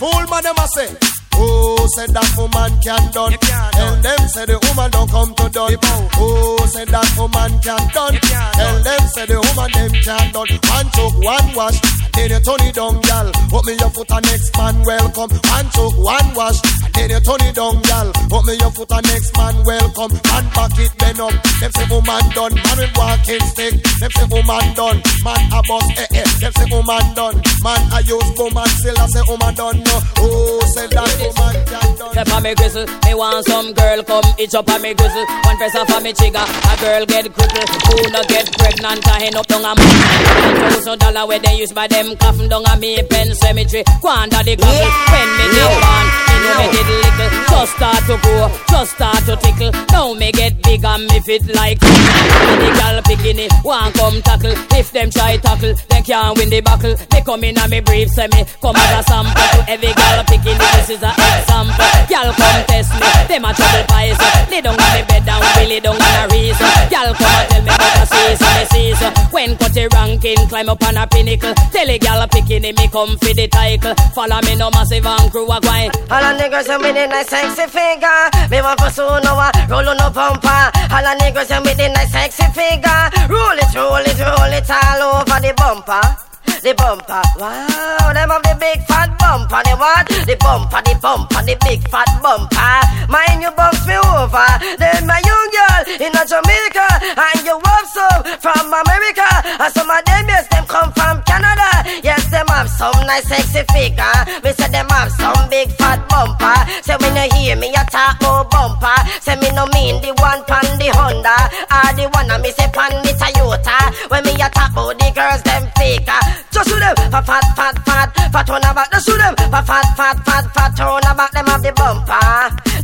[0.00, 1.21] Fool man them a say.
[1.34, 3.34] Oh, said that woman can't done.
[3.72, 5.76] Tell them say the woman don't come to done.
[6.16, 8.16] Oh, said that woman can't done.
[8.20, 10.50] Tell them say the woman them can done.
[10.70, 11.78] One took one wash,
[12.14, 13.28] then you turn it down, gal.
[13.50, 15.30] Put me your foot and next man welcome.
[15.32, 16.58] One took one wash,
[16.94, 18.08] then you turn it down, gal.
[18.30, 20.12] Put me your foot and next man welcome.
[20.12, 21.34] And back it then up.
[21.60, 23.74] Them say woman done, man with walking stick.
[23.98, 26.28] Them say woman done, man a bus eh eh.
[26.38, 29.96] Them say woman done, man a use boom and still I say woman done no.
[30.22, 31.92] Oh, say that woman can.
[32.12, 35.24] Step on me gristle, me want some girl come itch up on me gristle.
[35.48, 37.68] One press off on me trigger, a girl get crippled.
[37.88, 40.70] Who no get pregnant, a hen up down a man.
[40.70, 43.84] Thousand dollar where they use by them coffin down a me pen cemetery.
[44.02, 44.90] Go under the gravel.
[45.08, 47.30] When me get born, me know me get little.
[47.48, 49.72] Just start to grow, just start to tickle.
[49.92, 51.80] Now me get big and me fit like.
[51.80, 53.02] The girl
[53.38, 54.54] it, want come tackle.
[54.76, 56.96] If them try tackle, they can't win the battle.
[57.10, 60.58] They come in and me brief, me come as a sample to every girl picking
[60.58, 60.72] it.
[60.74, 61.86] This is a example.
[62.08, 64.18] Girl come test me, them a trouble pies.
[64.50, 66.68] Lay down on me bed down, we lay down on a reason.
[66.92, 69.10] Girl come and tell me about a season, the season.
[69.32, 71.54] When cut the ranking, climb up on a pinnacle.
[71.72, 73.94] Tell a girl picking it, me come for the title.
[74.14, 75.96] Follow me no massive and crew a grind.
[76.10, 78.24] All the niggas them with the nice sexy figure.
[78.50, 80.68] Me want pursue no one, roll on no bumper.
[80.92, 83.02] All the niggas them with the nice sexy figure.
[83.28, 86.31] Roll it, roll it, roll it all over the bumper.
[86.62, 90.06] The bumper, wow, them have the big fat bumper, the what?
[90.06, 92.78] The bumper, the bumper, the big fat bumper.
[93.10, 94.46] Mind you bumps me over.
[94.78, 96.86] Then my young girl in Jamaica,
[97.18, 99.26] and you have some from America.
[99.58, 101.82] And some of them, yes, them come from Canada.
[101.98, 104.14] Yes, them have some nice sexy figure.
[104.46, 106.54] Me say them have some big fat bumper.
[106.86, 108.94] Say when you hear me, you talk more bumper.
[109.18, 111.34] Say me no mean the one pan the Honda,
[111.74, 113.90] or the one I me say pan the Toyota.
[114.14, 116.22] When me a talk the girls, them faker.
[116.54, 118.90] Just shoot them, fat, fat, fat, fat, fat on back.
[118.92, 121.30] Just shoot them, fat, fat, fat, fat, fat on back.
[121.32, 122.22] Them have the bumper,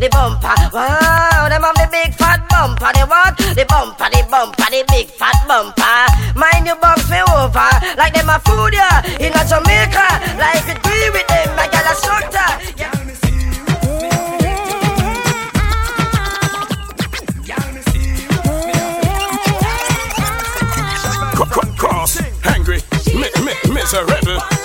[0.03, 0.57] the bumper.
[0.75, 2.91] Wow, them have the big fat bumper.
[2.95, 3.37] The what?
[3.39, 5.99] The bumper, the bumper, the big fat bumper.
[6.35, 8.91] Mind you bumps me over like them a food ya
[9.23, 10.08] in a Jamaica.
[23.93, 24.39] Mi- miserable.
[24.39, 24.58] Hot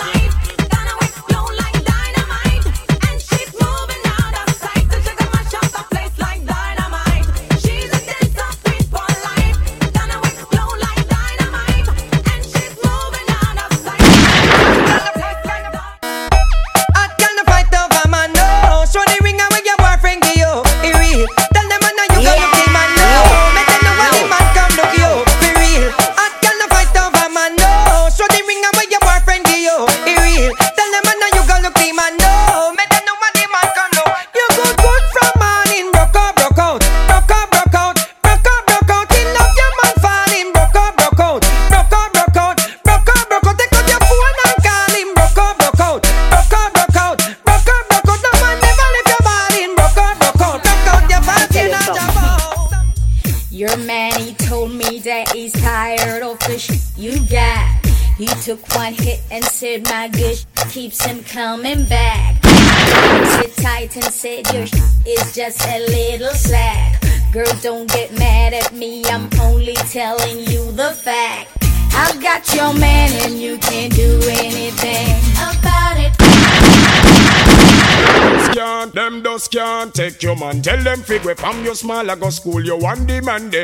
[79.93, 80.61] take your man.
[80.61, 83.55] Tell them figure from your small I go school you one demand.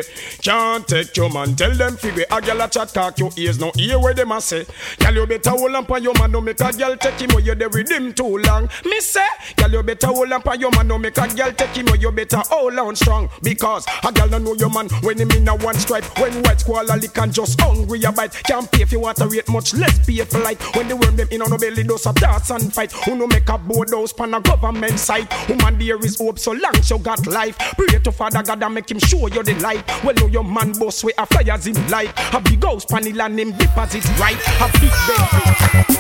[0.42, 1.56] Can't take your man.
[1.56, 4.42] Tell them figure a gyal a chat talk your ears no hear what them a
[4.42, 4.66] say.
[4.98, 7.56] Gyal you better hold on your man no make a gyal take him or you
[7.56, 8.70] there with him too long.
[8.86, 9.26] Me say,
[9.56, 12.12] gyal you better hold on your man no make a gyal take him or you
[12.12, 15.56] better hold on strong because a gyal no know your man when him in a
[15.56, 16.06] one stripe.
[16.20, 18.34] When white squall a lick and just hungry a bite.
[18.44, 20.62] Can't pay if you water rate much less pay for light.
[20.76, 22.92] When the worm them in on no belly those a dance and fight.
[22.92, 25.32] Who no make a board house pan a government site.
[25.50, 27.58] Woman there is hope so long you got life.
[27.58, 29.84] Pray to Father God and make him show you the light.
[30.04, 32.12] Well know your man boss way a fires in light.
[32.34, 34.38] A big house pan the land him deposit right.
[34.62, 36.00] A big benefit.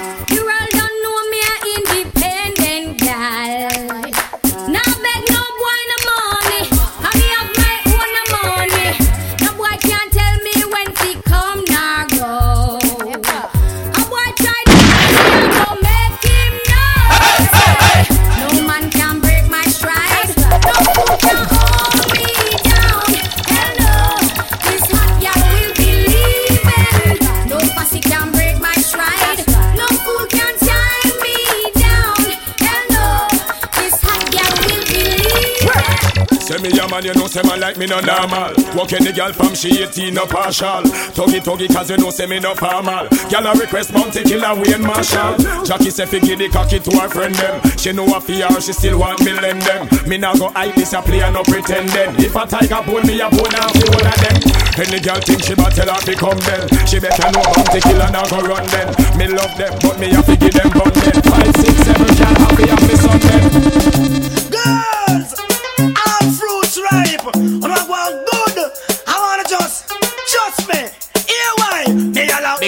[37.00, 38.52] Man, you know, say man like me no normal.
[38.76, 40.84] Walking the girl from she 18 no partial.
[41.16, 43.08] Tuggy tuggy cause you know say me no formal.
[43.32, 45.40] Girl a request Bounty Killer Wayne Marshall.
[45.64, 47.64] Jackie say fi give the cocky to her friend them.
[47.80, 49.88] She know a fear, she still want me lend them.
[50.10, 52.20] Me now go hide this a play and no pretending.
[52.20, 54.36] If a tiger bone me a bone and one of them.
[54.76, 56.68] Any girl think she battle her become them.
[56.84, 58.92] She better know Bounty Killer now go run them.
[59.16, 61.16] Me love them, but me a fi give them bun them.
[61.32, 64.39] Five, six, seven, girl happy and me son them.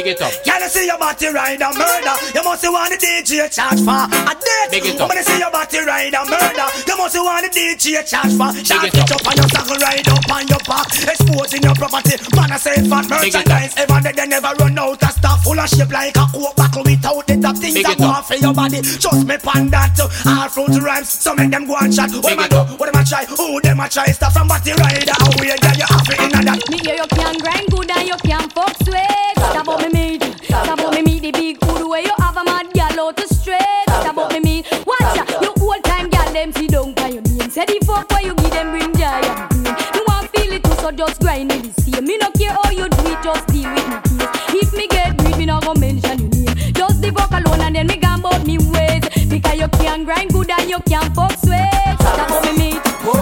[0.02, 0.34] Big it up.
[0.44, 2.16] Can I see your body ride a murder?
[2.34, 4.70] You must want the DJ charge for a date.
[4.74, 5.10] Big it up.
[5.10, 8.50] When I see your body ride a murder, you must want the DJ charge for.
[8.66, 9.14] Shot it it up.
[9.14, 12.18] up on your saddle, ride up on your back, exposing your property.
[12.34, 13.46] Man, I say fat Big it up.
[13.46, 13.74] merchandise.
[13.78, 16.82] Ever they, they never run out of stuff full of shape like a coke buckle
[16.82, 18.10] without the top things Big that it up.
[18.10, 18.82] want for your body.
[18.82, 19.94] Trust me, pan that.
[20.02, 22.10] All fruit rhymes, so make them go and chat.
[22.10, 22.58] What Big them a it do?
[22.58, 22.74] up.
[22.82, 23.26] What them a try?
[23.38, 24.10] Who them a try?
[24.18, 25.14] Stuff from body rider.
[25.14, 26.58] How we get you off it in that.
[26.74, 29.06] Me hear you can grind good and you can fuck sweet.
[29.38, 32.44] Stop about me meat, stop about me meat the big hood where you have a
[32.44, 33.62] mad gal out the straight.
[33.88, 34.66] Stop about me meat.
[34.86, 37.50] Watch ya, you old time gal them see down by your name.
[37.50, 40.04] Say the fuck where you give them bring joy and pain.
[40.08, 42.06] Want feel it too, so just grind it the same.
[42.06, 44.64] Me no care how you do it, just deal with me case.
[44.64, 46.74] If me get greed, me no go mention your name.
[46.74, 49.04] Just the fuck alone and then me gone about me ways.
[49.28, 51.96] Because you can grind good and you can fuck sweet.
[52.00, 52.84] Stop about me meat.
[53.04, 53.20] Boy,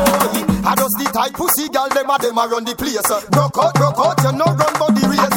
[0.66, 3.02] I just the tight pussy gal, them a them a run the place.
[3.30, 5.29] Broke out, broke out, you no run but the race.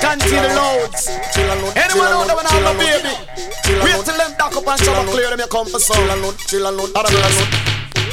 [0.00, 1.08] Canteen loads.
[1.76, 3.14] Anyone out there when I'm a baby?
[3.82, 6.08] Wait till them dock up and shower clear them you come for some.
[6.08, 7.38] Other girls.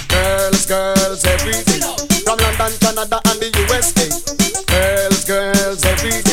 [0.07, 1.81] Girls, girls, everything.
[2.23, 4.07] From London, Canada, and the USA.
[4.67, 6.24] Girls, girls, everything.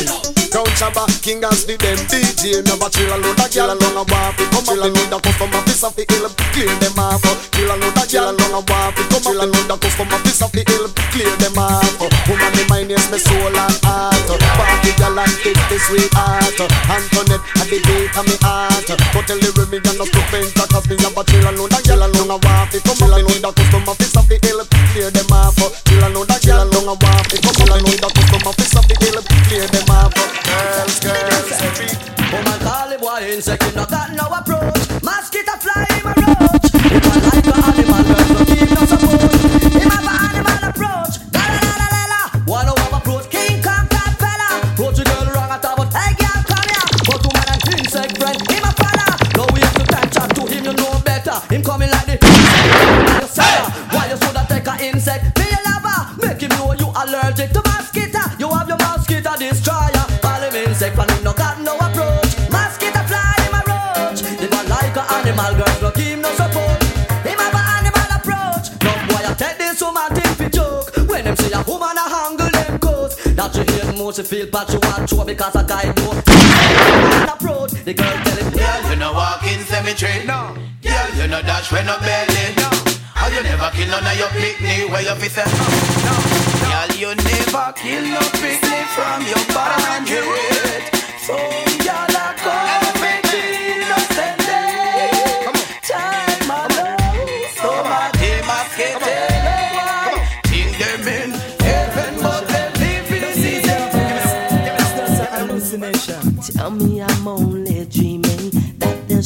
[0.83, 4.35] Shabba King as the them DJ Never chill a load of gyal along a walk
[4.35, 4.83] it Come up.
[4.83, 7.23] In the customer piece of the hill Clear them off.
[7.55, 9.47] Chill a load of gyal along a walk it Come up.
[9.47, 11.87] In the customer piece of the hill Clear them off.
[12.27, 14.27] Woman me mind yes me soul and heart.
[14.27, 16.59] Party gyal and take the sweetheart
[16.91, 18.83] Antoinette at the beat of me heart.
[18.83, 20.99] But tell the me and not to paint Cause me.
[20.99, 23.23] Have a chill a load of gyal along a walk Come up.
[23.23, 24.59] In the customer piece of the hill
[24.91, 25.55] Clear them off.
[25.87, 27.79] Chill a load of gyal along a walk it Come up.
[27.79, 28.22] In the customer
[33.45, 34.02] the boy insect,
[74.03, 76.11] You hear feel bad, you want to because a guy know.
[77.31, 77.71] Approach.
[77.85, 80.25] The girl tell him, Girl, you no walk in cemetery.
[80.25, 80.57] No.
[80.81, 82.51] Girl, you no dash when no belly.
[82.57, 82.67] No.
[83.15, 86.15] How you never kill none of your picnic where you fi say no.
[86.67, 90.83] Girl, you never kill no picnic from your bandit.
[91.23, 91.62] So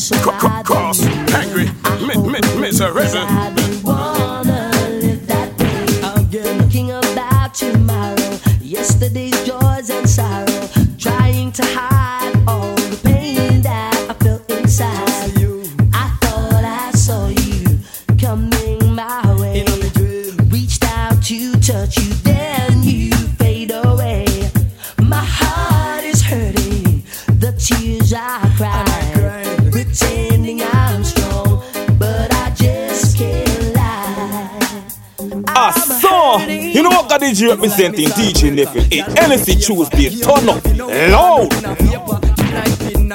[0.09, 1.05] Cross,
[1.35, 1.69] angry,
[1.99, 3.66] mi- mi- miserable.
[36.77, 38.83] You know what God is representing DJ Neville?
[38.83, 39.01] Hey,
[39.55, 40.63] Tuesday, turn up
[41.09, 41.51] loud.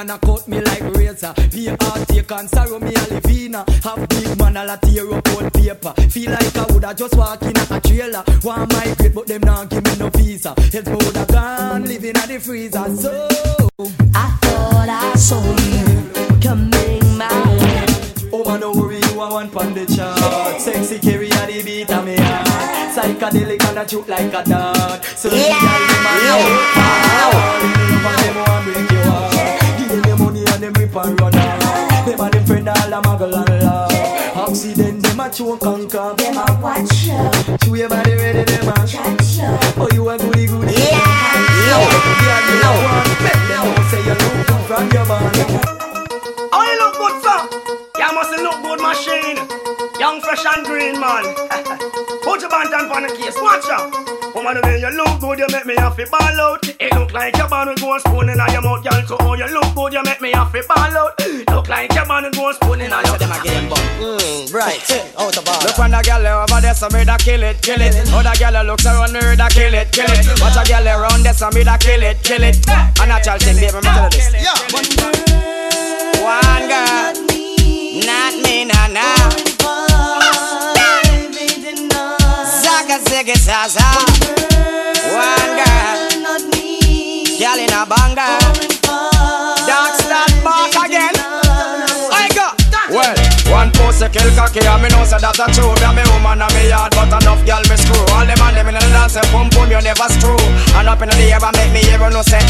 [0.03, 1.33] And a cut me like razor.
[1.53, 1.71] Be
[2.07, 3.63] take and sorrow me a livina.
[3.85, 5.95] Have big man la tear up old paper.
[6.11, 8.25] Feel like I woulda just walk in a trailer.
[8.43, 10.55] Want migrate but them not give me no visa.
[10.59, 12.97] Else me woulda gone living at the freezer.
[12.97, 13.29] So
[14.13, 17.29] I thought I saw you coming my
[17.61, 17.87] way.
[18.33, 20.61] Oh man, don't worry, you are one pon the chart.
[20.61, 22.22] Sexy carry a the beat of me heart.
[23.23, 25.05] Psychedelic and a shoot like a dart.
[25.05, 26.43] So the girl them a know
[26.74, 27.31] how.
[27.31, 29.78] Love and them want break your heart.
[29.78, 32.05] Give them the money and them rip and run off.
[32.05, 34.49] Them and them friend all a muggle and laugh.
[34.49, 36.16] Accident them a choke and cough.
[36.16, 37.59] Them a watch you.
[37.62, 39.47] Chew your body ready them a chat you.
[39.78, 40.74] Oh you a goody goody.
[40.74, 40.99] Yeah.
[41.70, 41.78] Yo.
[42.27, 43.07] Yeah you know what?
[43.23, 45.47] Make them know say you look good from your body.
[46.51, 47.39] Oh, you look good, sir.
[48.03, 49.39] You must look good, machine.
[50.01, 51.23] Young, fresh, and green, man.
[52.33, 53.93] Put your bantan on the case, watch out.
[54.33, 56.65] Woman, the way you look good, you make me have to ball out.
[56.65, 59.05] It look like your band with gold spoon in your mouth, girl.
[59.05, 61.13] So, oh, you look good, you make me have to ball out.
[61.53, 63.21] Look like your band with gold spoon in your mouth.
[63.21, 64.81] again, Mm, right.
[65.21, 65.61] Out of the ball.
[65.61, 67.93] Look on the girl over there, so me da kill it, kill it.
[68.09, 70.25] Other girl looks around me, da kill it, kill it.
[70.41, 72.57] Watch a girl around there, so me da kill it, kill it.
[72.65, 74.33] A natural thing, baby, me tell you this.
[76.25, 77.13] One girl,
[78.09, 79.22] not me, nah, nah.
[83.23, 83.86] Zaga, ziggy, zaza.
[85.15, 86.11] One girl,
[87.39, 88.39] girl in a banger.
[89.66, 91.15] Dark start back again.
[92.11, 92.61] I got.
[92.90, 93.15] Well,
[93.53, 96.43] one pussy kill cocky and me know say that a true Me a me woman
[96.43, 99.15] and me yard but enough gal me screw All them and them in the dance
[99.15, 100.36] say pum pum you never screw
[100.74, 102.43] And up in the air and make me ever know say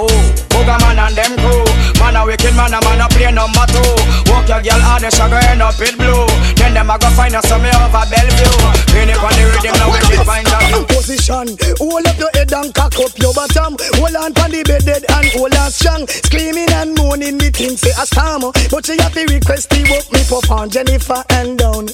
[0.00, 0.06] Oh,
[0.54, 1.66] booger man and them crew
[1.98, 3.82] Man a wicked man a man a play number two
[4.30, 6.22] Walk your girl hard the sugar end up it blue
[6.54, 8.62] Then them a go find us some me over Bellevue
[8.94, 10.68] Pin it on the rhythm now we can find a
[11.08, 13.76] Position, hold up your head and cock up your bottom.
[13.96, 16.06] Hold on pon the bed dead and hold on strong.
[16.06, 18.52] Screaming and moaning, me think say a storm.
[18.70, 21.88] But she have to request the work me pop on Jennifer and down.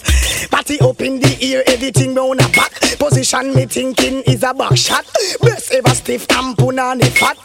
[0.51, 2.75] Party up in the ear, everything round a back.
[2.99, 5.07] Position me thinking is a back shot.
[5.41, 7.39] Breast ever stiff and punani fat.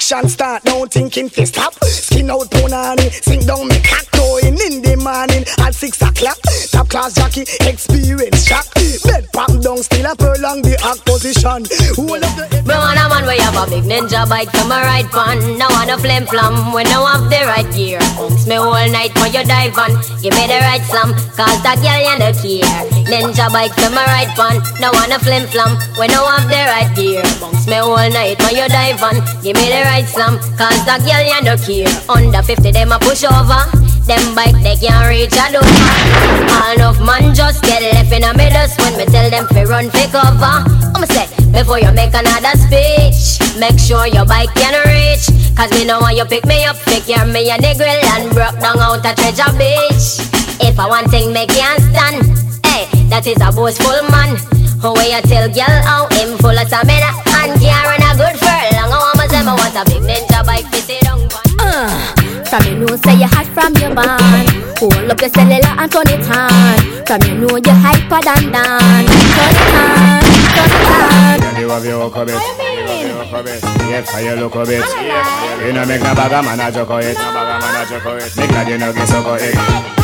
[0.00, 1.74] Action start now thinking fi stop.
[1.84, 6.40] Skin out punani, sink down me cock going in the morning at six o'clock.
[6.72, 8.64] Top class jockey, experience shock.
[9.04, 11.68] Bed pop down still a prolong the act position.
[12.00, 14.80] Hold up the Me want a man where have a big ninja bike to my
[14.80, 15.36] ride pan.
[15.60, 18.00] No want a flim flam when no have the right gear.
[18.16, 20.00] Bounce me all night when you dive on.
[20.24, 22.88] Give me the right slam, cause that girl you no care.
[23.04, 24.64] Ninja bike to my ride pan.
[24.80, 27.20] No want a flim flam when no have the right gear.
[27.36, 29.20] Bounce me all night when you dive on.
[29.44, 31.90] Give me the right slam, cause that girl you no care.
[32.06, 33.66] Under 50 them a push over.
[34.06, 35.66] Them bike they can't reach a door.
[36.54, 39.90] All enough man just get left in a middle when me tell them fi run
[39.90, 40.62] fi cover.
[40.94, 45.26] I'ma say before you make another speech, make sure your bike can reach.
[45.58, 48.30] Cause me know when you pick me up, pick your me a the grill and
[48.30, 50.22] broke down out a treasure beach.
[50.62, 52.22] If I want thing me can't stand,
[52.66, 54.38] hey, that is a boastful man.
[54.80, 57.12] Who way you tell girl how him full of stamina
[57.42, 58.79] and can't run a good furlong.
[59.46, 61.20] I want me say me want a big ninja bike to sit down.
[61.58, 62.20] Uh.
[62.50, 66.08] From you know say you hot from your band Hold up your cellular and turn
[66.08, 71.40] it on From you know you hyper than Dan Turn it on, turn it on
[71.40, 72.34] Girl, you have your walk a bit.
[72.34, 73.62] You have your walk a bit.
[73.62, 74.84] Yes, how you look a bit.
[75.64, 77.14] You know make no bag a man a joke it.
[77.14, 78.36] No bag a man a joke it.
[78.36, 79.99] Make that you know get so it.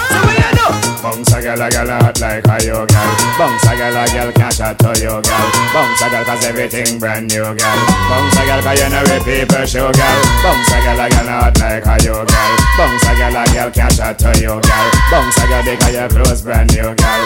[1.02, 3.10] Bounce a girl, a girl hot like a yo girl.
[3.38, 5.46] Bounce a girl, a girl can't shot to you girl.
[5.72, 7.78] Bounce a girl 'cause everything brand new girl.
[8.10, 10.18] Bounce a girl 'cause you know where people show girl.
[10.42, 12.52] Bounce a girl, a girl hot like a yo girl.
[12.78, 14.86] Bounce a girl, a girl can't shot to you girl.
[15.10, 17.20] Bounce a girl because your clothes brand new girl.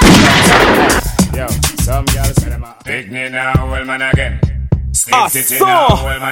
[1.34, 1.46] Yo,
[1.84, 4.59] some girls say them a pick me now, old man again.
[5.12, 5.38] Ah, so,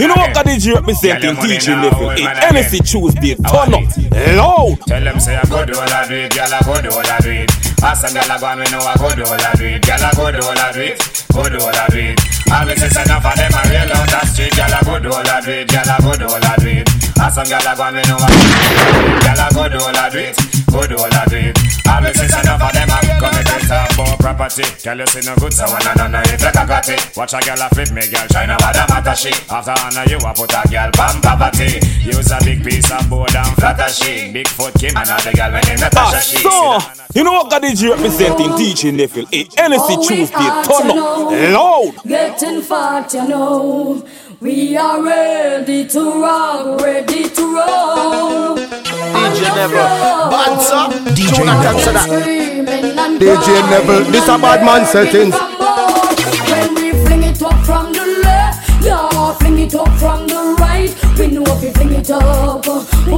[0.02, 3.86] you know what God DJ representing DJ Neville 8 Henny Tuesday, turn up,
[4.34, 4.78] loud.
[4.86, 7.06] Tell them say I go do all I do it, girl I go do all
[7.06, 7.50] I do it.
[7.82, 9.82] Ask some girl I go and we know I go do all I do it,
[9.86, 10.98] girl I go do all I do it,
[11.32, 12.18] go do all I do it.
[12.50, 15.10] All me say enough of them I real on that street, girl I go do
[15.14, 16.88] all I do it, girl I go do all I do it.
[17.18, 19.22] Ask some girl I go and we know I go do all I do it,
[19.22, 20.34] girl I go do all I do it,
[20.66, 21.54] go do all I do it.
[21.86, 25.22] All me say enough of them I come to talk about property, girl you see
[25.24, 27.00] no good so when I don't know if like I got it.
[27.16, 29.30] Watch a girl a flip me, girl try now what the matter she.
[29.52, 31.78] After honor you a put a girl bam poverty.
[32.00, 34.32] Use a big piece of board and flatter she.
[34.32, 36.38] Bigfoot Kim and all girl when him Natasha Ah, she.
[36.40, 36.78] so,
[37.14, 41.94] you know what God DJ representing DJ Neville 8 Henny Tuesday, turn up, loud.
[42.06, 44.06] Getting fat, you know.
[44.40, 48.56] We are ready to rock, ready to roll.
[48.56, 50.88] DJ Neville, bad sir.
[51.12, 52.06] DJ Jonathan said that.
[52.08, 55.34] Screaming and DJ Neville, this a bad man settings.
[59.38, 60.94] Fling it up from the right.
[61.18, 62.66] We know if we fling it up,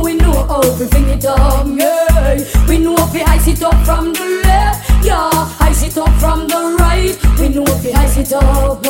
[0.02, 2.38] we know how we fling it up, yeah.
[2.68, 5.30] We know if we ice it up from the left, yeah,
[5.60, 7.16] ice it up from the right.
[7.38, 8.82] We know if we ice it up,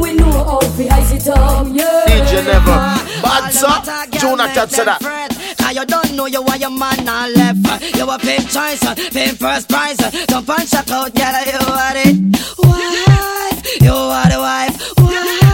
[0.00, 2.04] we know how we ice it up, yeah.
[2.06, 4.18] DJ Neville, bad sir.
[4.18, 5.00] Jonathan said that.
[5.60, 7.96] Now you don't know you are your man not left.
[7.96, 8.80] You a pimp choice,
[9.10, 9.98] pimp first prize.
[10.28, 12.16] Jump and shock out, yeah, you are it.
[12.58, 14.76] Wife, you are the wife.
[14.98, 15.49] Wife,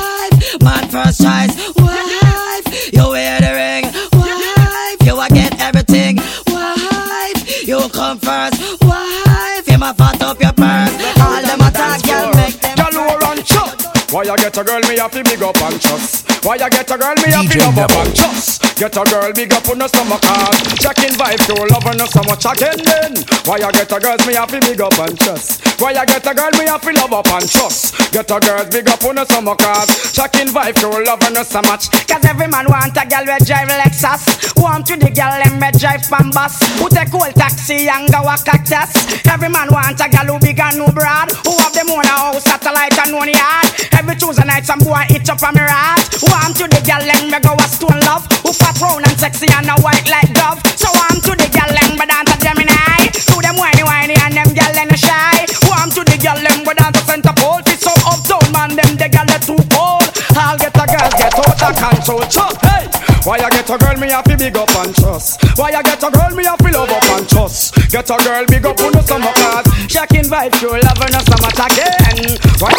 [0.67, 1.55] man first choice.
[1.79, 3.85] Wife, you wear the ring.
[4.19, 6.17] Wife, you a get everything.
[6.51, 8.59] Wife, you come first.
[8.83, 10.95] Wife, you ma fat up your purse.
[11.23, 12.77] All them attack, girl, make them.
[13.23, 13.71] Run chop?
[14.11, 16.36] Why you get a girl, me have to big up and trust.
[16.47, 18.78] Why you get a girl, me have to DJ love up and trust.
[18.78, 20.55] Get a girl, big up on the stomach card.
[20.78, 23.18] Checking vibe, you love her so much again then.
[23.51, 25.66] Why you get a girl, me have to big up and trust.
[25.82, 27.98] Why you get a girl, me have to love up and trust.
[28.12, 29.90] Get a girl, big up on the stomach card.
[30.14, 31.90] Checking vibe, you love her so much.
[32.06, 35.68] Cause every man want a girl we drive Lexus Want to the girl them we
[35.77, 38.94] drive Pambas Who take old taxi and go a cactus
[39.27, 42.09] Every man want a girl who big and no broad Who have them own a
[42.09, 46.01] house, satellite and one yard Every Tuesday night some boy itch up on me rat
[46.37, 48.29] Want to the girl them we go a stone love.
[48.45, 50.61] Who fat round and sexy and a white like dove.
[50.77, 53.09] So want to the girl them we dance a Gemini.
[53.09, 55.49] To them whiny whiny and them girl them shy.
[55.65, 57.65] Want to the girl them we dance a center pole.
[57.65, 61.57] It's so uptown man them the they too cold I'll get a girl get out
[61.57, 62.21] of control.
[62.29, 63.06] Chuck, hey!
[63.27, 65.43] Why you get a girl, me have to big up and trust.
[65.59, 67.74] Why you get a girl, me have to love up and trust.
[67.90, 69.66] Get a girl, big up on the summer cars.
[69.90, 72.39] Shocking vibe, true love and so much again.
[72.62, 72.70] Why?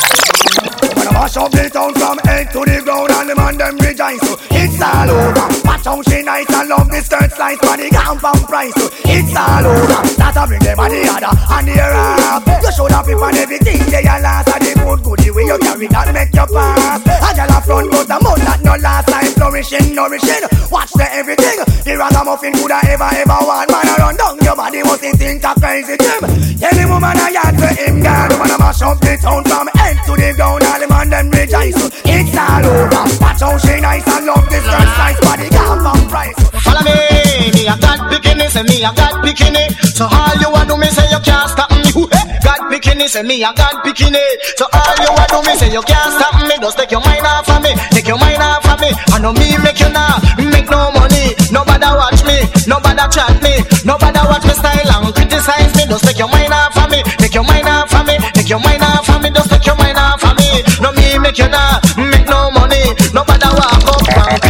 [0.96, 3.76] When I mash up the town from head to the ground and the man them
[3.76, 5.48] rejoice so it's all over.
[5.68, 9.36] Watch how she nice and love the skirt slice for the compound price so it's
[9.36, 10.00] all over.
[10.16, 12.48] That a bring them on the other and the up.
[12.64, 14.72] You should have people and everything they a last and the
[15.04, 17.04] good the way you carry that make your pass.
[17.04, 20.37] A girl a front but the mouth that no last time flourishing, nourishing.
[20.72, 21.58] Watch the everything.
[21.86, 25.44] The ragamuffin could have ever ever want man a run down your body must think
[25.44, 26.24] a crazy Jim.
[26.62, 29.98] Any woman a yard for him girl, woman a mash up the town from head
[30.06, 30.64] to the ground.
[30.64, 31.76] All the man them rejoice.
[32.06, 33.04] It's all over.
[33.20, 36.40] Watch how she nice and love this girl size body compound price.
[36.64, 39.72] Follow me, me a got bikini, say me a got bikini.
[39.96, 41.07] So all you want to me say
[42.98, 44.22] bikini, say me a God bikini.
[44.58, 46.56] So all you a do me say you can't stop me.
[46.60, 48.90] Just take your mind off of me, take your mind off of me.
[49.14, 51.36] I know me make you now make no money.
[51.52, 55.86] Nobody watch me, nobody chat me, nobody watch me style and criticize me.
[55.86, 58.60] Just take your mind off of me, take your mind off of me, take your
[58.60, 59.30] mind off of me.
[59.30, 60.64] Just take your mind off of me.
[60.82, 61.80] No me make you now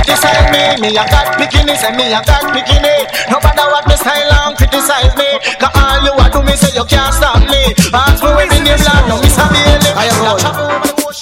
[0.07, 0.63] criticize me.
[0.79, 2.95] Me a got bikini, say me a got bikini.
[3.27, 5.35] Nobody watch me style and criticize me.
[5.59, 7.75] Cause all you a do me say you can't stop me.
[7.91, 10.39] Ask me when me name land, no me How you good?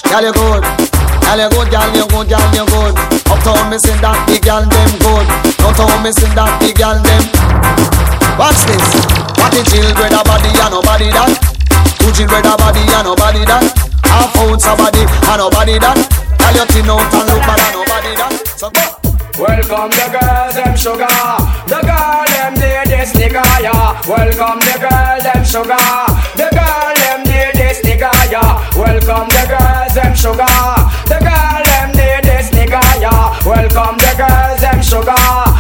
[0.06, 0.62] Girl you good.
[1.26, 2.94] Girl you good, girl you good, girl you good.
[3.26, 5.26] Uptown me sing that the girl them good.
[5.58, 7.24] Downtown me sing that the girl them.
[8.38, 8.86] Watch this.
[9.42, 11.34] What the children a body and nobody that.
[11.98, 13.66] Two children a body and nobody that.
[14.06, 15.98] Half ounce a body and nobody that.
[16.38, 18.45] Girl you thin out and look bad and nobody that.
[18.66, 18.82] So go.
[19.38, 21.06] Welcome the girls, them sugar.
[21.70, 23.94] The girl, them need this nigga, yeah.
[24.10, 25.78] Welcome the girl, them sugar.
[26.34, 28.58] The girl, them need this nigga, yeah.
[28.74, 30.50] Welcome the girls, them sugar.
[31.06, 33.38] The girl, them need this nigga, yeah.
[33.46, 35.55] Welcome the girls, them sugar.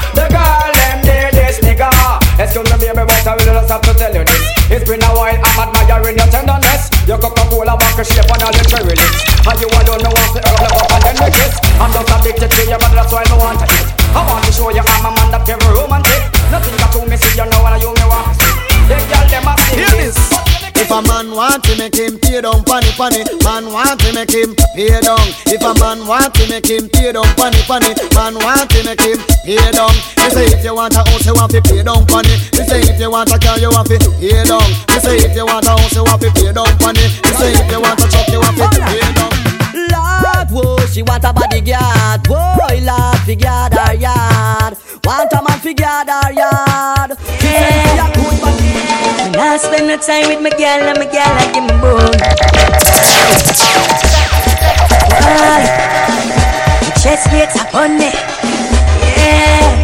[3.05, 4.43] But I will just have to tell you this.
[4.73, 6.89] It's been a while, I'm admiring your tenderness.
[7.05, 9.21] Your Coca-Cola back shape and all your cherry lips.
[9.45, 11.53] And you alone know want to earn up and then we kiss.
[11.77, 13.67] I'm just addicted to you, but that's why I don't want to.
[13.69, 16.21] I want to show you I'm a man that very romantic.
[16.49, 17.94] Nothing got to me, see you know when you
[20.85, 24.29] If a man want to make him pay down funny funny, man want to make
[24.29, 25.17] him pay down.
[25.49, 29.01] If a man want to make him pay down funny funny, man want to make
[29.01, 29.89] him pay down.
[30.21, 32.37] Me say if you want a house, you want to pay down funny.
[32.53, 34.61] Me say if you want a car, you want to pay down.
[34.93, 37.01] Me say if you want a house, you want to pay down funny.
[37.01, 39.33] Me say if you want a truck, you want to pay down.
[39.89, 42.29] Lord, whoa, she want a bodyguard.
[42.29, 44.77] Whoa, Lord, fi guard her yard.
[45.01, 46.94] Want a man fi guard her yard.
[49.75, 52.15] Spend the time with my girl and my girl I give me bone?
[55.19, 55.59] My
[57.03, 58.07] chest beats upon me.
[59.03, 59.75] Yeah.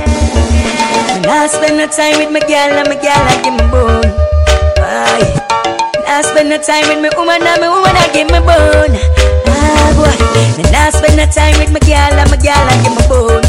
[1.28, 4.08] I spend the time with my girl and my girl I give me bone?
[5.92, 8.96] When I spend the time with my woman and my woman I give me bone
[9.44, 10.16] Ah boy.
[10.56, 13.44] When I spend the time with my girl and my girl I give me bone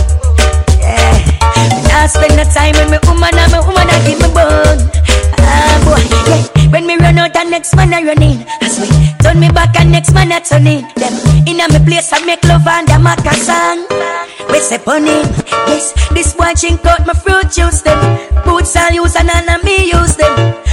[0.83, 1.23] Yeah.
[1.71, 5.03] When I spend the time with my woman and my woman I give me bone
[5.85, 6.71] boy, yeah.
[6.71, 8.45] When me run out, the next man I run in.
[8.61, 8.91] I swear,
[9.23, 10.83] turn me back and next man I turn in.
[10.97, 11.15] Them
[11.47, 13.87] in a me place I make love and a make a song.
[14.51, 15.27] We say on him,
[15.69, 15.93] yes.
[16.11, 17.99] This boy drink out my fruit juice them.
[18.45, 20.33] Boots I use and none of me use them.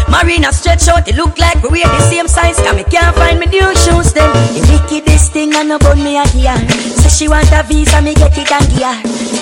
[0.09, 2.57] Marina stretch out, it look like we wear the same size.
[2.57, 4.31] Cause me can't find me new shoes them.
[4.89, 6.57] The this thing I know about me a gear.
[6.97, 8.95] Say she want a visa, me get it and gear.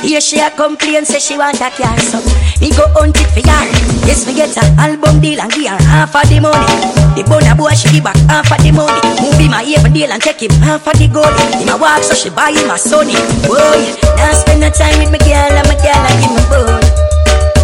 [0.03, 1.98] Here she a complain, say she want a car.
[1.99, 2.19] So
[2.60, 3.64] me go hunt it for her.
[4.06, 6.68] Yes, me get an album deal and give her half of the money.
[7.15, 9.01] The bonner boy she give back half of the money.
[9.22, 11.34] Movie my ear deal and take him half of the gold.
[11.57, 13.18] Him a walk so she buy him a sonny.
[13.45, 13.81] Boy,
[14.18, 16.85] now spend the time with me girl and my girl and give me bone.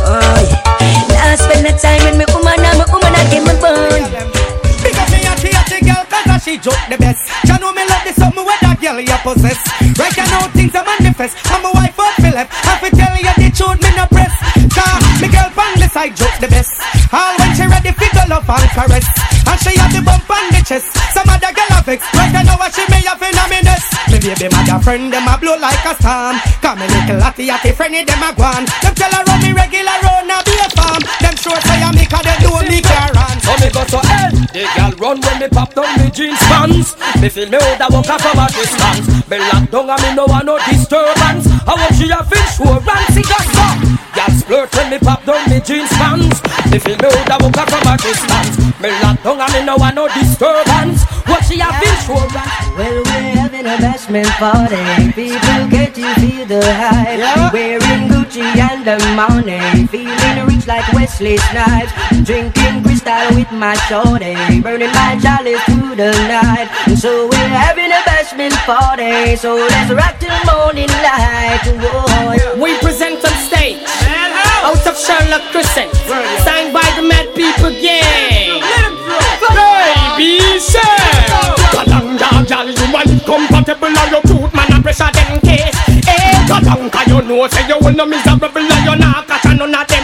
[0.05, 0.41] Oh.
[1.13, 4.05] Now spend the time with me woman and my woman and give me bone.
[4.83, 8.19] Because me a theatre girl cause she joke the best You know me love this
[8.19, 9.63] something where that girl you possess
[9.95, 12.51] Right now things are manifest I'm a wife of Philip
[18.73, 19.05] caress.
[19.45, 20.89] And she have the bump on the chest.
[21.13, 22.01] Some other girl have vex.
[22.13, 25.85] Right now what she me a phenomenous Me baby mother friend them a blow like
[25.85, 26.41] a storm.
[26.63, 29.97] Come me little atty atty friend them a gone Them tell her run me regular
[30.01, 31.01] round a be a farm.
[31.21, 33.99] Them sure say I make her they do me care on So me go so
[34.01, 34.33] hell.
[34.53, 36.97] The girl run when me pop down me jeans pants.
[37.21, 40.25] Me feel me a walk a from a distance Me lock down and me no
[40.25, 41.45] want no disturbance.
[41.67, 44.02] I want she have insurance It just stop Girl
[44.53, 47.87] splurt when me pop down me jeans pants Me feel me out a a from
[47.89, 51.93] a distance Me lock down and me no want no disturbance What she have been
[51.93, 52.33] insurance
[52.77, 55.13] Well, we're having a bashment party.
[55.13, 57.53] People get to feel the hype.
[57.53, 59.87] Wearing Gucci and the money.
[59.87, 61.93] Feeling rich like Wesley Snipes.
[62.25, 64.35] Drinking crystal with my shorty.
[64.61, 66.67] Burning my chalice through the night.
[66.97, 69.35] So we're having a bashment party.
[69.35, 71.63] So let's rock till morning light.
[71.79, 72.61] Whoa.
[72.61, 74.22] We present on stage
[74.63, 75.91] Out of Sherlock Crescent.
[76.45, 78.63] Signed by the Mad People Gang
[80.15, 80.79] Baby say
[81.75, 85.75] Kalanga gal you man compatible and your cute man a pressure them case
[86.07, 88.49] Eh Kalanga you know say you will no miserable.
[88.55, 90.02] And you not catch none of them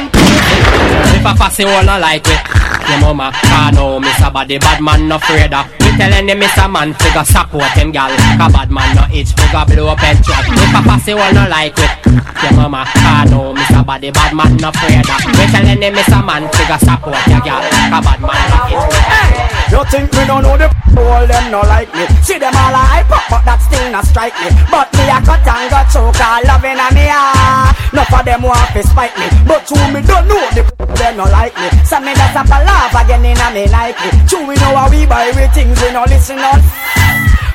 [1.19, 2.39] If a fussy wanna like it,
[2.87, 5.67] your mama can't know Miss a body bad man no afraid of.
[5.83, 8.07] Me telling them Miss a man figure support him gal.
[8.39, 10.47] Cause bad man no itch figure blow up head truck.
[10.47, 11.91] If a fussy wanna like it,
[12.39, 15.19] your mama can't know Miss a body bad man no afraid of.
[15.35, 17.67] Me telling them Miss a man figure support your gal.
[17.67, 22.05] Cause bad man no You think me don't know the all them no like me
[22.23, 25.23] See them all a hype up but that still not strike me But me a
[25.23, 29.15] cut and got choke all loving a me ah No for them want to spite
[29.15, 30.63] me But who me don't know the
[31.09, 34.45] them no like me So me have a laugh again in a me Nike True
[34.45, 36.61] we know how we buy we things we no listen on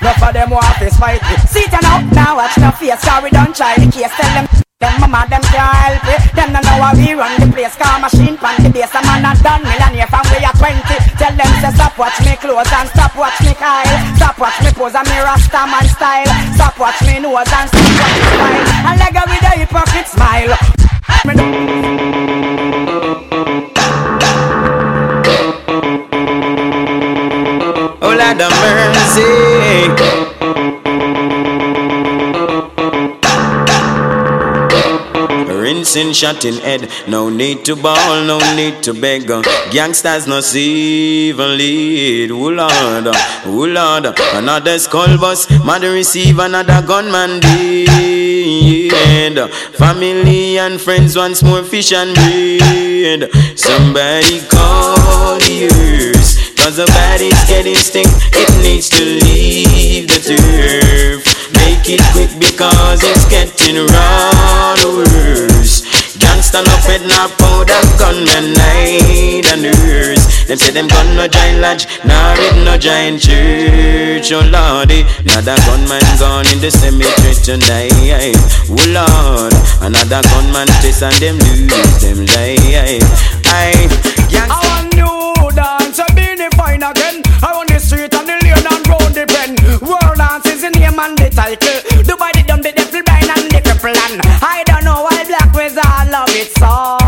[0.03, 3.31] Enough of them want to spite me See it now, now watch no face we
[3.31, 4.47] don't try the case Tell them
[4.83, 6.21] them mama, them can't help it.
[6.35, 7.73] Them don't know how we run the place.
[7.79, 8.93] Car machine pan the base.
[8.93, 10.77] A man a done millionaire from we are 20.
[11.17, 13.87] Tell them say stop watch me clothes and stop watch me Kyle.
[14.19, 16.29] Stop watch me pose and me rasta man style.
[16.59, 18.93] Stop watch me nose and stop watch me smile.
[18.93, 20.53] And leg with a hypocrite smile.
[28.35, 29.31] Lord of mercy.
[35.55, 36.91] Rinsing, shot in head.
[37.09, 39.29] No need to ball, no need to beg.
[39.71, 42.31] Gangsters no see even lead.
[42.33, 43.07] Oh Lord,
[43.47, 44.07] oh Lord.
[44.35, 49.39] Another skull bus, mother receive another gunman dead.
[49.75, 53.31] Family and friends once more fish and bread.
[53.57, 56.14] Somebody call earth.
[56.65, 61.21] Cause the body's getting stink, it needs to leave the turf.
[61.61, 65.85] Make it quick because it's getting run worse.
[66.17, 70.25] Gangsta no fed no powder, gunmen night and nurse.
[70.49, 74.33] Them say them gun no giant lodge, nah it no giant church.
[74.33, 78.41] Oh lordy, another gunman gone in the cemetery tonight.
[78.73, 79.53] Oh lord,
[79.85, 83.05] another gunman chase and them lose them life.
[83.53, 83.85] I,
[84.33, 84.64] I
[91.35, 91.81] title.
[92.07, 95.55] Dubai the dumb, the devil blind and the cripple and I don't know why black
[95.55, 97.04] all love it so.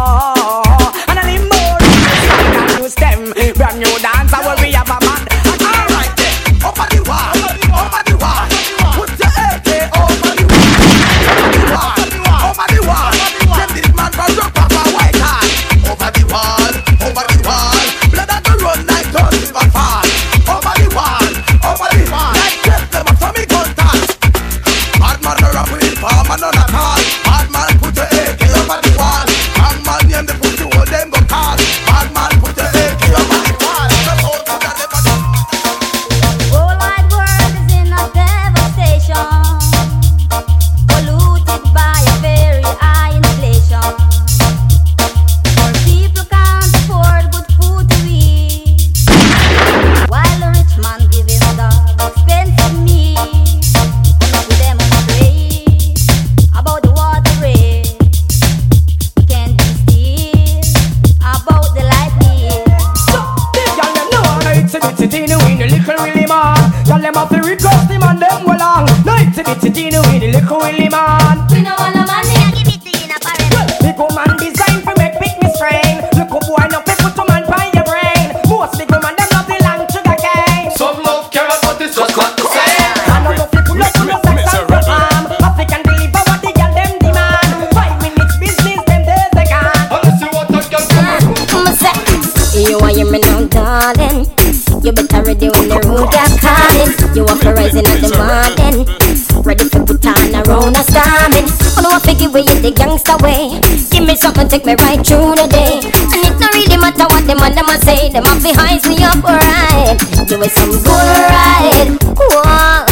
[102.36, 103.56] Way you the gangsta way.
[103.88, 105.80] Give me something, take me right through the day.
[106.12, 108.12] And it don't really matter what them and them say.
[108.12, 109.96] Them have behind me up alright.
[110.28, 111.96] Give me some good ride.
[112.12, 112.84] Why?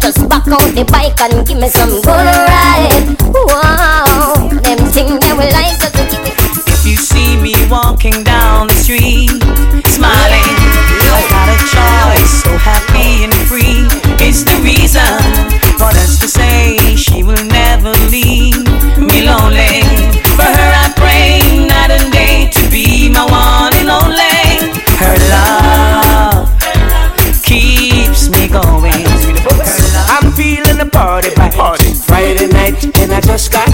[0.00, 2.91] Just back out the bike and give me some good ride.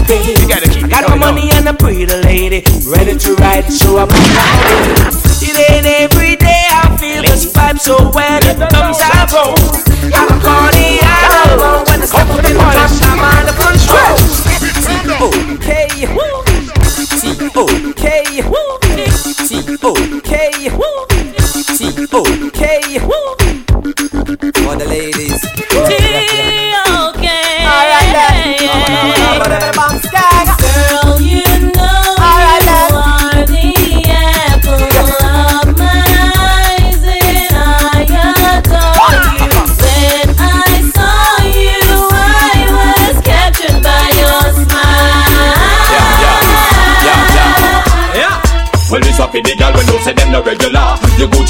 [0.08, 0.40] Just.
[0.40, 3.98] You gotta keep I got my money and a pretty lady ready to ride, so
[3.98, 5.12] I'm on
[5.42, 9.54] It ain't every day I feel this vibe, so when it comes I go.
[10.08, 11.47] I'm a party animal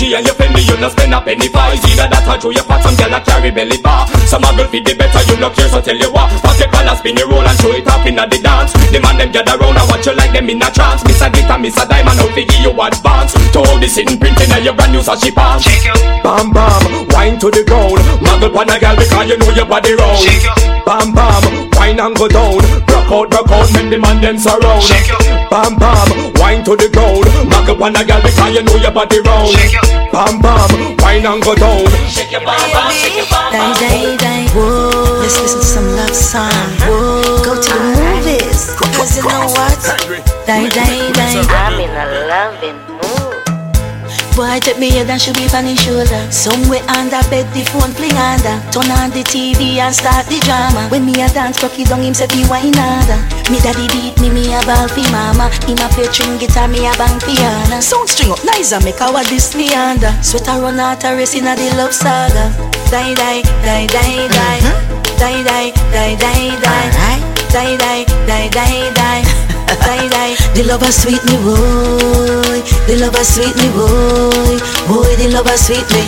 [0.08, 1.64] Gucci and your Fendi, you no spend a penny for.
[1.72, 4.08] It's either that or through your pot, some girl a carry belly bar.
[4.24, 6.32] Some a girl fit the better, you no care, so tell you what.
[6.40, 8.72] Pop your collar, spin your roll and show it up inna the dance.
[8.88, 11.04] The man them gather round and watch you like them in a trance.
[11.04, 13.32] Miss a glitter, miss a diamond, out give you advance.
[13.52, 15.60] To all this in printing and your brand new Sashi palm.
[16.24, 18.00] Bam bam, wine to the ground.
[18.24, 20.77] Muggle pon a girl because you know your body round.
[20.88, 22.56] Bam bam, wine and go down.
[22.88, 24.80] Rock out, rock out, make the man them surround.
[25.52, 27.28] Bam bam, wine to the ground.
[27.52, 29.52] Muggle pon a girl because you know your body round.
[30.08, 31.84] Bam bam, wine and go down.
[32.08, 33.76] Shake your bam bam, shake your bam bam.
[33.76, 34.48] Die, die, die.
[34.56, 35.20] Whoa.
[35.20, 36.56] Let's listen to some love song.
[36.88, 37.44] Whoa.
[37.44, 38.72] Go to the movies.
[38.80, 39.76] Cause you know what?
[40.48, 41.44] Die, die, die.
[41.52, 42.97] I'm in a loving mood.
[44.38, 46.22] Boy, take me head and should be on his shoulder.
[46.30, 48.54] Somewhere under bed, the phone fling under.
[48.70, 50.86] Turn on the TV and start the drama.
[50.94, 53.18] When me a dance, cocky down him say fi wine harder.
[53.50, 55.50] Me daddy beat me, me a ball fi mama.
[55.66, 57.82] Him a play string guitar, me a bang piano.
[57.82, 60.14] Sound string up nice and make our this me under.
[60.22, 62.54] Sweater run out a race inna the love saga.
[62.94, 64.60] Die, die, die, die, die.
[64.62, 65.18] Mm-hmm.
[65.18, 67.27] Die, die, die, die, die.
[67.50, 69.22] Die, die, die, die, die.
[69.80, 70.36] Die, die.
[70.54, 72.60] The lover sweet me, boy.
[72.86, 74.58] The lover sweet me, boy.
[74.86, 76.04] Boy, the lover sweet me.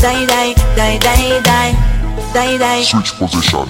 [0.00, 1.76] Die, die, die, die, die.
[2.32, 2.82] Die, die.
[2.82, 3.68] Switch position.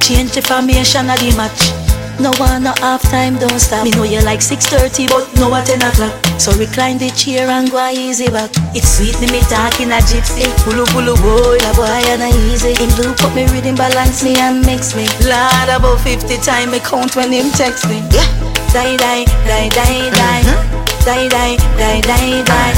[0.00, 1.91] Change the formation of the match.
[2.20, 3.84] No one, no half time, don't stop.
[3.84, 6.12] Me know you like 6.30, but no at 10 o'clock.
[6.38, 8.50] So recline the chair and go easy back.
[8.74, 10.46] It's sweet, me, me talking a gypsy.
[10.62, 12.74] Pulu pulu boy, a boy and a easy.
[12.74, 15.06] Him look put me rhythm, balance me and mix me.
[15.24, 18.02] Lord, about 50 time me count when him text me.
[18.10, 18.26] Yeah.
[18.72, 20.42] Die, die, die, die, die.
[20.46, 20.82] Uh-huh.
[21.04, 22.72] Die, die, die, die, die.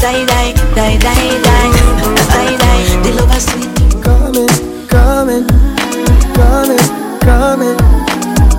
[0.00, 1.98] Die, die, die, die, die.
[2.28, 3.02] Die, die.
[3.02, 3.68] The love is sweet.
[4.02, 4.48] Coming,
[4.88, 5.46] coming,
[6.34, 6.84] coming,
[7.20, 7.76] coming,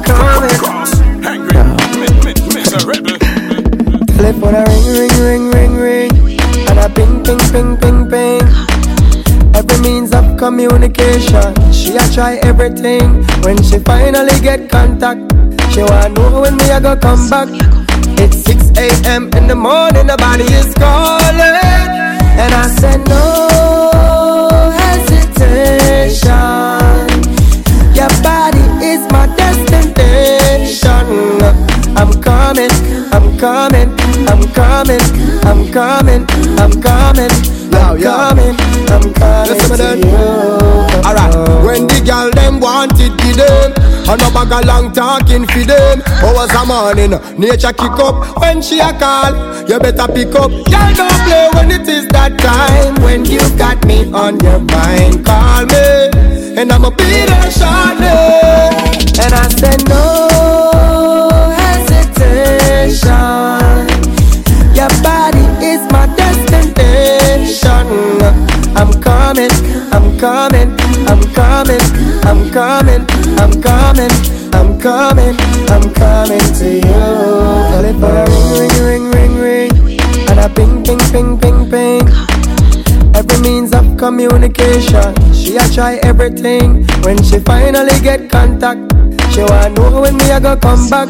[0.09, 0.49] coming.
[4.17, 6.11] Telephone a ring, ring, ring, ring, ring,
[6.69, 8.41] and a ping, ping, ping, ping, ping.
[9.55, 13.23] Every means of communication, she a try everything.
[13.43, 15.21] When she finally get contact,
[15.71, 17.47] she wanna know when me a go come back.
[18.21, 19.29] It's 6 a.m.
[19.37, 23.49] in the morning, the body is calling, and I said no
[24.79, 26.78] hesitation.
[29.71, 31.59] Your body is my destination.
[31.97, 32.71] I'm coming,
[33.11, 33.89] I'm coming,
[34.29, 35.01] I'm coming,
[35.45, 36.25] I'm coming,
[36.59, 37.31] I'm coming,
[37.73, 38.55] I'm coming,
[38.89, 40.15] I'm coming to to you.
[41.05, 41.35] Alright,
[41.65, 43.73] when the girl them want it, give them.
[44.09, 46.01] And no bag of long talking for them.
[46.23, 49.33] Hours a morning, nature kick up when she a call.
[49.67, 50.49] You better pick up.
[50.51, 52.95] Girl, don't play when it is that time.
[53.03, 58.98] When you got me on your mind, call me, and I'ma be there shortly.
[59.21, 60.03] And I said no
[61.59, 63.07] hesitation.
[64.73, 67.87] Your body is my destination.
[68.79, 69.51] I'm coming,
[69.91, 70.69] I'm coming,
[71.09, 71.81] I'm coming,
[72.23, 73.03] I'm coming,
[73.39, 74.11] I'm coming,
[74.53, 75.35] I'm coming,
[75.69, 77.03] I'm coming to you.
[77.73, 82.07] Telephone ring, ring, ring, ring, ring, and a ping, ping, ping, ping, ping.
[83.15, 86.85] Every means of communication, she a try everything.
[87.03, 88.93] When she finally get contact,
[89.39, 91.07] she wanna know when me a go come back.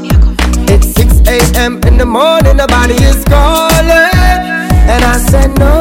[0.69, 1.79] It's 6 a.m.
[1.87, 4.13] in the morning, the body is calling,
[4.93, 5.73] and I said no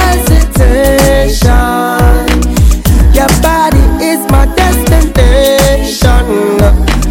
[0.00, 1.46] hesitation.
[3.14, 6.24] Your body is my destination.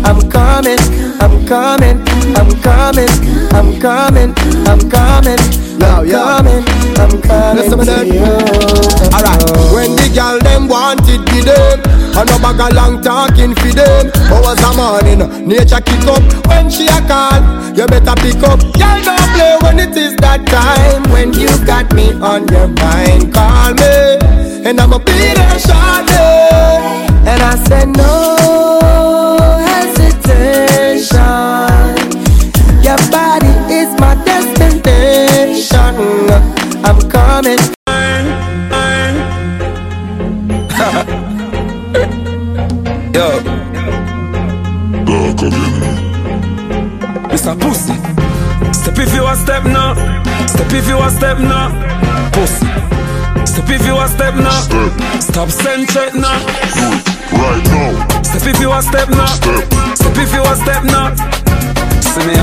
[0.04, 0.80] I'm coming,
[1.24, 1.98] I'm coming,
[2.36, 3.10] I'm coming,
[3.58, 4.34] I'm coming,
[4.68, 5.40] I'm coming,
[5.80, 6.24] Now, I'm yeah.
[6.28, 6.64] coming,
[7.00, 8.26] I'm coming Listen to you.
[9.14, 9.42] Alright,
[9.74, 11.80] when the girl them want it, give them.
[12.18, 14.10] And no bag of long talking for them.
[14.34, 17.38] Hours a morning, nature kick up when she a call.
[17.78, 18.60] You better pick up.
[18.74, 21.12] Girl, don't play when it is that time.
[21.12, 26.98] When you got me on your mind, call me, and I'ma be there shortly.
[27.30, 28.37] And I said no
[37.38, 37.60] Coming.
[43.14, 43.28] Yo.
[47.30, 47.54] Mr.
[47.62, 47.94] Pussy.
[48.74, 49.94] Step if you a step now.
[50.48, 51.70] Step if you a step now.
[52.32, 52.66] Pussy.
[53.46, 55.20] Step if you a step now.
[55.20, 56.40] Stop send threat now.
[56.74, 58.24] Do it Right now.
[58.24, 59.28] Step if you a step now.
[59.94, 61.14] Step if you a step now.
[62.02, 62.34] See me.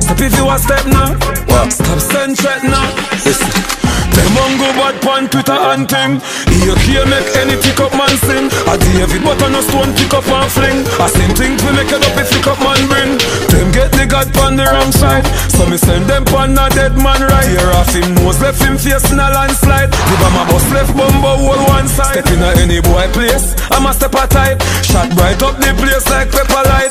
[0.00, 1.12] Step if you a step now.
[1.52, 1.70] What?
[1.70, 2.88] Stop send threat now.
[3.26, 3.77] Listen.
[4.18, 6.18] Them on go bad pan Twitter and thing.
[6.50, 8.50] Here here make any pick up man sing.
[8.66, 10.82] A David but on a stone pick up and fling.
[10.98, 13.14] A same thing we make it up if pick up man bring.
[13.54, 15.22] Them get the god pan the wrong side.
[15.54, 17.46] So me send them pan a dead man right.
[17.46, 19.94] Here off him nose left him face in a landslide.
[19.94, 22.18] The bomber bus left bumbo hold one side.
[22.18, 23.54] Step in a any boy place.
[23.70, 24.58] I'm a step a type.
[24.82, 26.90] Shot bright up the place like pepper light.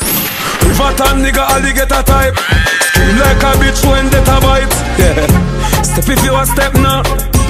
[0.64, 2.40] River tan nigga alligator type.
[2.88, 4.76] Scream like a bitch when they a bite.
[4.98, 5.77] Yeah.
[5.98, 7.02] Step if you a step now.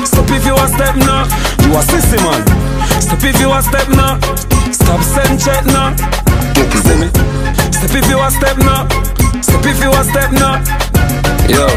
[0.07, 1.27] Step if you a step now.
[1.67, 2.39] You a sissy man.
[3.03, 4.15] Step if you a step now.
[4.71, 5.91] Stop send check now.
[6.55, 7.11] See me?
[7.75, 8.87] Step if you a step now.
[9.43, 10.63] Step if you a step now.
[11.51, 11.67] Yo.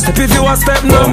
[0.00, 1.12] Step if you a step now.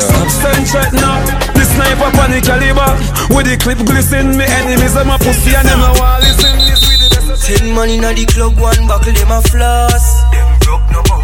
[0.00, 1.20] Stop send check now.
[1.52, 2.96] The sniper panic caliber.
[3.36, 6.56] With the clip glisten, me enemies them a pussy and them a wall listen.
[6.64, 7.44] This with the best.
[7.44, 10.24] Ten man inna the club, one buckle, them a floss.
[10.32, 11.19] Them broke no bumbo clad.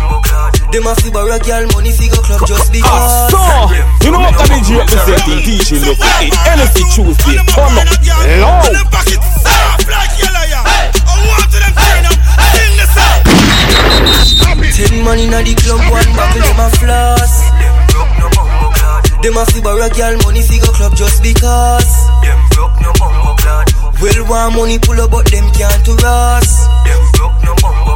[0.72, 3.30] Them a fi borrow girl money fi go club just because.
[3.30, 3.40] So,
[4.04, 6.34] you know what can be G representing teaching look it.
[6.34, 7.86] Henny Tuesday, come up.
[8.42, 8.86] Low.
[14.76, 17.40] Ten man inna the club, one buckle, them a floss.
[17.56, 19.08] Them broke no bumbo clad.
[19.24, 21.88] Them a fi borrow girl money fi go club just because.
[22.20, 23.72] Them broke no bumbo clad.
[24.04, 26.68] Well, want money pull up, but them can't to us.
[26.84, 27.95] Them broke no bumbo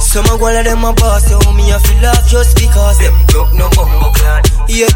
[0.00, 3.52] Some a of them a boss, so me a feel laugh just because them broke
[3.52, 4.46] no bumbo clad.
[4.68, 4.90] Yeah,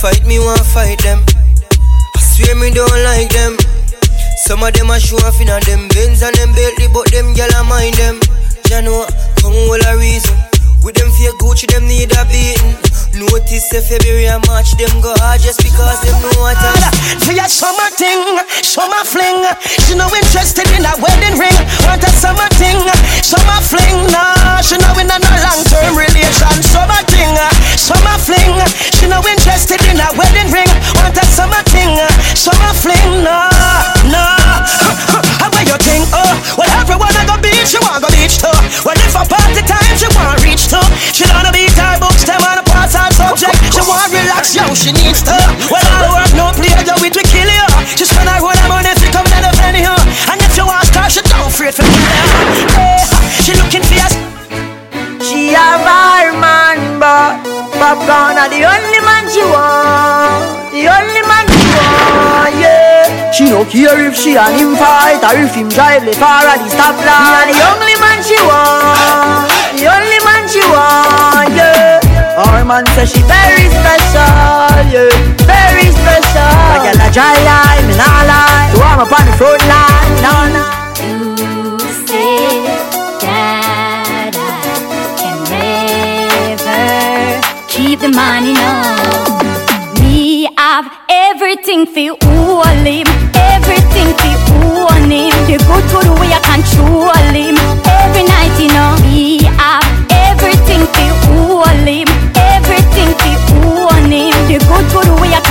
[0.00, 1.24] fight me, want fight them.
[2.16, 3.56] I swear me don't like them.
[4.44, 7.54] Some of them a show off inna them Benz and them Bentley, but them gyal
[7.54, 8.20] a mind them.
[8.70, 9.04] Know,
[9.36, 10.36] come all a reason.
[10.82, 12.89] With them fake Gucci, them need a beating.
[13.10, 17.34] Notice if February and March, them go hard just because them know what I For
[17.34, 18.22] your summer thing,
[18.62, 19.42] summer fling.
[19.82, 21.58] She no interested in a wedding ring.
[21.90, 22.78] Want a summer thing,
[23.18, 23.98] summer fling.
[24.14, 26.54] Nah, she no in a no long term relation.
[26.62, 27.34] Summer thing,
[27.74, 28.54] summer fling.
[28.94, 30.70] She no interested in a wedding ring.
[31.02, 31.98] Want a summer thing,
[32.38, 33.26] summer fling.
[33.26, 33.50] Nah,
[34.06, 34.38] nah.
[35.42, 36.06] How about your thing?
[36.14, 38.54] Oh, well everyone I go beach, she want go beach too.
[38.86, 40.84] Well if a party time, she want reach too.
[41.10, 41.50] She don't wanna
[44.40, 45.36] want relax, yo, she needs to.
[45.70, 47.66] Well I work no play, yo, it will kill you.
[47.96, 50.32] She spend her whole money if come down the huh?
[50.32, 52.00] And if you ask her, she don't afraid for me.
[52.76, 53.04] Hey,
[53.44, 54.14] she looking for us.
[55.20, 57.44] She have her man, but
[57.76, 60.72] popcorn are the only man she want.
[60.72, 63.32] The only man she want, yeah.
[63.32, 66.58] She no care if she and him fight or if him drive le far at
[66.58, 67.52] the stoplight.
[67.52, 69.52] The only man she want.
[69.76, 71.29] The only man she want.
[72.50, 74.26] Our man say she very special,
[74.90, 75.10] yeah.
[75.46, 76.50] Very special.
[76.74, 78.70] Like a dry line, me nah lie.
[78.74, 80.66] So I'm up on the front line, nah nah.
[81.00, 82.66] You say
[83.22, 84.42] that I
[85.20, 85.38] can
[86.58, 86.82] never
[87.68, 88.70] keep the money, no.
[90.00, 95.30] Me have everything for all him, everything for own him.
[95.46, 97.56] The good good way I control him.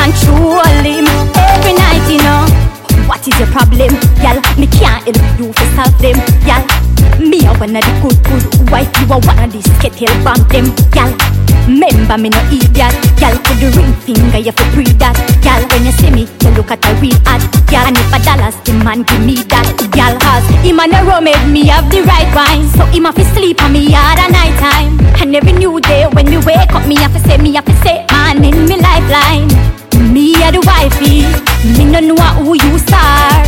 [0.09, 1.05] Control him.
[1.37, 2.41] Every night, you know.
[3.05, 4.41] What is your problem, y'all?
[4.57, 6.65] Me can't help you to solve them, y'all.
[7.21, 10.41] Me a one of the good good wife, you a one of the skittle bomb
[10.49, 11.13] them, y'all.
[11.65, 13.37] Remember me no idiot, y'all.
[13.45, 15.61] Put the ring finger, you fi breathe that, y'all.
[15.69, 17.85] When you see me, you look at a real ad, y'all.
[17.85, 20.17] And if a dollars, the man give me that, y'all.
[20.17, 23.25] Cause him and the rum made me have the right wine, so him have to
[23.33, 24.97] sleep on me hard at night time.
[25.21, 27.75] And every new day when me wake up, me have to say, me have to
[27.81, 29.49] say, man in me lifeline.
[29.99, 31.27] Me a the wifey,
[31.77, 33.43] me no know who you are.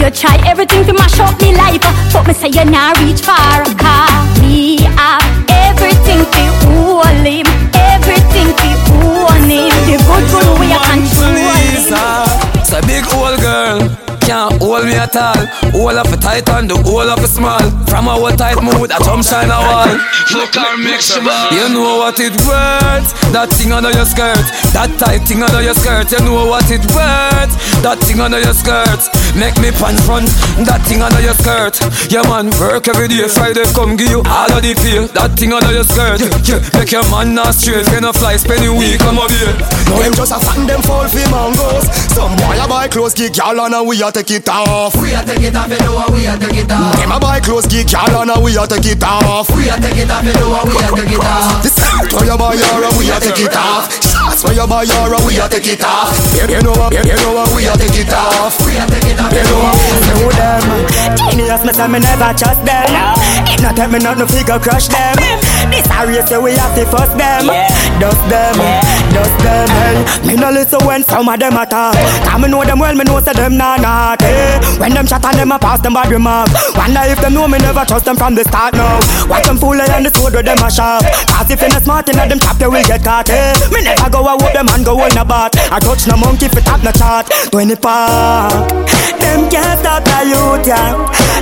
[0.00, 1.80] You try everything to mash up me life,
[2.12, 3.64] but me say you not reach far.
[3.76, 9.70] Cause me have everything to hold him, everything to own him.
[9.86, 11.54] The good good way I control him.
[12.60, 14.03] It's a big old girl.
[14.24, 15.36] Can't hold me at all.
[15.76, 17.60] All of a tight and the whole of a small.
[17.84, 19.92] From our tight mood, I jump shine a wall.
[20.32, 23.12] Look her mix You know what it worth.
[23.36, 24.40] That thing under your skirt.
[24.72, 26.08] That tight thing under your skirt.
[26.08, 27.52] You know what it worth.
[27.84, 29.12] That thing under your skirt.
[29.36, 30.32] Make me pan front.
[30.64, 31.76] That thing under your skirt.
[32.08, 33.28] Yeah man, work every day.
[33.28, 35.04] Friday come give you all of the feel.
[35.12, 36.24] That thing under your skirt.
[36.24, 36.80] Yeah, yeah.
[36.80, 37.84] Make your man not straight.
[37.92, 39.52] Can a fly spend a week on my beer.
[39.92, 41.84] No, them just a fan them fall for mangoes.
[42.16, 44.94] Some boy a buy clothes, geek y'all and we a take it off.
[44.94, 46.96] We a take it off, you know we a take it off.
[46.96, 49.50] Them a buy clothes, geek y'all and we a take it off.
[49.50, 51.66] We a take it off, you know we a take it off.
[51.66, 54.13] Skirt where you buy your we a take it off.
[54.24, 56.16] Shots where you buy your we a take it off.
[56.32, 58.56] You you know what, you you know what we a take it off.
[58.64, 59.76] We a take it off, You know what?
[60.16, 60.64] Know them.
[61.28, 62.88] Genius, me say me never trust them.
[63.52, 65.16] It not tell me not no figure crush them.
[65.68, 67.52] This a race so we have to fuss them.
[68.00, 68.56] dust them,
[69.12, 69.68] dust them.
[69.68, 71.92] Hey, me no listen when some of them attack.
[72.24, 74.32] Cause me know them well, me know say them nah naughty.
[74.80, 76.48] When them shot and them a pass them bad remark.
[76.76, 78.96] Wonder if them know me never trust them from the start now.
[79.28, 81.04] Watch them fool on the sword with them a sharp.
[81.28, 83.28] Cause if you're not smart enough, them chop you will get caught.
[83.28, 83.52] Eh?
[83.68, 85.50] Me never go out with them and go in a bat.
[85.74, 87.26] I touch no monkey if it top no chart.
[87.50, 88.70] 20 park.
[89.18, 90.94] Them can't stop the youth, yeah.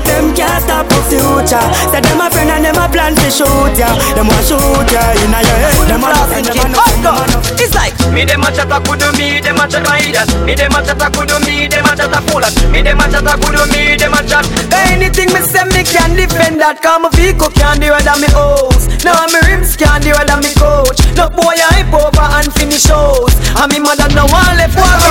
[0.09, 1.67] Them can't stop the future.
[1.93, 3.93] Say them a friend and them a plan to shoot, yeah.
[4.17, 5.21] Them want shoot, yeah.
[5.21, 7.75] In a your head, them a no friend, them a no them a no It's
[7.75, 11.11] like me dem a chatta kudu me dem a chatta idiot Me dem a chatta
[11.11, 14.47] kudu me dem a chatta fool Me dem a chatta kudu me dem a chat
[14.89, 18.31] Anything me say me can defend that Cause my vehicle can't do it than me
[18.31, 22.27] house Now my rims can't do it than me coach No boy I hype over
[22.39, 23.35] and finish shows.
[23.59, 25.03] And me mother no one left one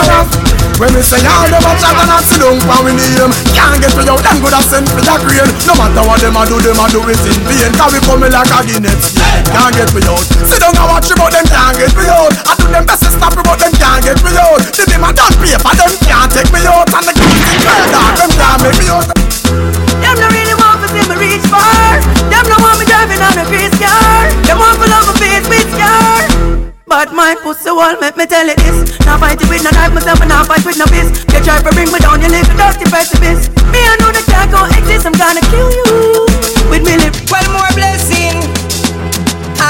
[0.79, 3.77] When me say all them a chat and a sit down for we name Can't
[3.83, 6.41] get me out, them good a send me a crane No matter what them a
[6.47, 7.71] do, them a do it in vain.
[7.75, 9.19] Cause we come like a Guinness.
[9.51, 10.25] Can't get me out.
[10.47, 12.33] Sit down and watch me but them can't get me out.
[12.47, 14.61] I do them best to stop me but them can't get me out.
[14.71, 16.87] The them a done paper, them can't take me out.
[16.87, 19.05] And the can't think them can't make me out.
[19.11, 21.99] Them no really want to see me reach far.
[22.31, 24.27] Them no want me driving on a grease car.
[24.47, 26.60] Them want to love my face with scar
[26.91, 28.99] but my pussy wall make me tell it this.
[29.07, 31.23] Now fight it with no knife myself and now fight with no fist.
[31.31, 34.27] You try to bring me down, you live a dirty precipice Me I know that
[34.27, 36.27] can't go exist, I'm gonna kill you.
[36.67, 38.43] With me lip Well more blessing.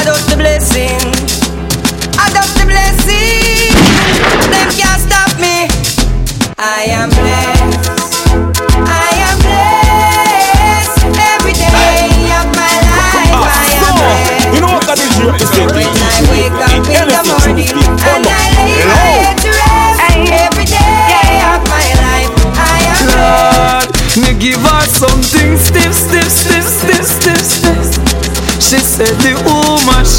[0.02, 0.98] Adopt the blessing.
[2.26, 3.70] Adopt the blessing.
[4.50, 5.70] Them can't stop me.
[6.58, 8.11] I am blessed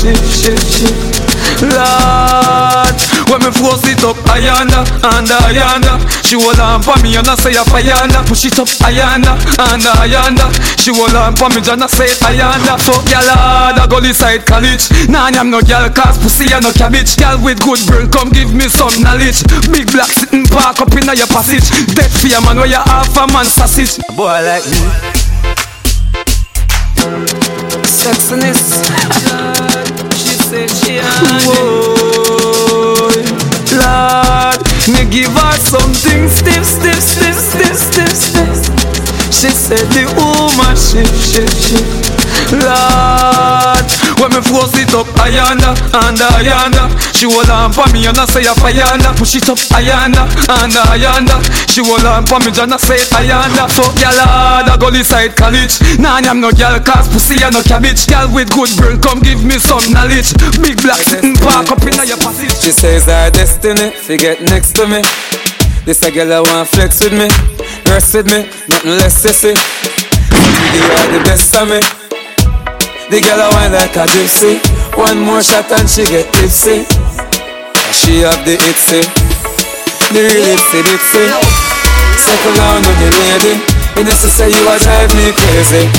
[0.03, 1.23] woman shift, shift, shift.
[1.63, 2.99] Lord,
[3.31, 4.83] when me force it up, ayanda,
[5.15, 5.95] and ayanda.
[6.27, 8.27] She hold on for me and I say a ayanda.
[8.27, 9.39] Push it up, ayanda,
[9.71, 10.51] and ayanda.
[10.81, 12.79] She hold on for me and I say ayanda.
[12.83, 14.91] Fuck ya lord, I go inside college.
[15.09, 17.17] Nah, I'm no girl, cause pussy and no cabbage.
[17.17, 19.43] Girl with good brain, come give me some knowledge.
[19.71, 21.71] Big black sitting park up in your passage.
[21.95, 24.03] Dead fear man, where you half a man sausage.
[24.09, 25.23] A boy like me.
[27.87, 28.83] Sexiness.
[31.45, 31.93] Whoa,
[33.77, 38.57] Lord, me give her something stiff, stiff, stiff, stiff, stiff, stiff.
[39.33, 42.13] She said the woman shift, shift, shift.
[42.53, 45.75] Lord, when me force it up, ayanda,
[46.07, 46.87] and ayanda.
[47.11, 49.11] She hold on for me and I say a ayanda.
[49.19, 50.31] Push it up, ayanda,
[50.63, 51.43] and ayanda.
[51.67, 53.67] She hold on for me and I say ayanda.
[53.67, 55.83] Fuck ya lord, I go inside college.
[55.99, 58.07] Nah, I'm no girl, cause pussy and no cabbage.
[58.07, 60.31] Girl with good brain, come give me some knowledge.
[60.63, 62.55] Big black sitting park up in your passage.
[62.63, 65.03] She says her destiny, fi get next to me.
[65.83, 67.27] This a girl I want flex with me,
[67.91, 69.51] rest with me, nothing less sissy.
[69.51, 72.02] Me give the best of me.
[73.13, 74.57] The girl I want like a gypsy.
[74.97, 76.89] One more shot and she get tipsy.
[77.93, 79.05] She have the itsy,
[80.17, 81.29] the real itsy bitsy.
[82.17, 83.61] Settle down on the lady.
[84.01, 85.93] You say you a drive me crazy.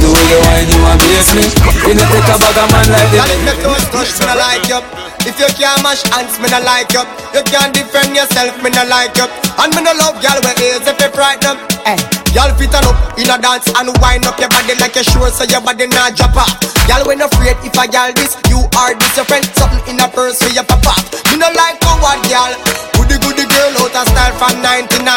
[0.00, 1.44] The way you whine, you a blaze me.
[1.84, 3.20] You know take a bag of man like the.
[3.20, 4.80] Girl, if you touch, touch, me like you.
[5.28, 7.04] If you can't mash hands, me no like you.
[7.36, 9.28] You can't defend yourself, me no like you.
[9.60, 11.60] And me no love girl with ears if you frighten.
[11.84, 12.17] Eh.
[12.36, 15.30] Y'all fit on up in a dance and wind up your body like you sure
[15.32, 16.52] so your body not drop off.
[16.86, 19.44] Y'all when afraid if I y'all this, you are this your friend.
[19.56, 20.92] Something in a purse for your papa.
[21.32, 22.52] Me no like coward girl.
[22.94, 25.08] Goody goody girl out of style from 99.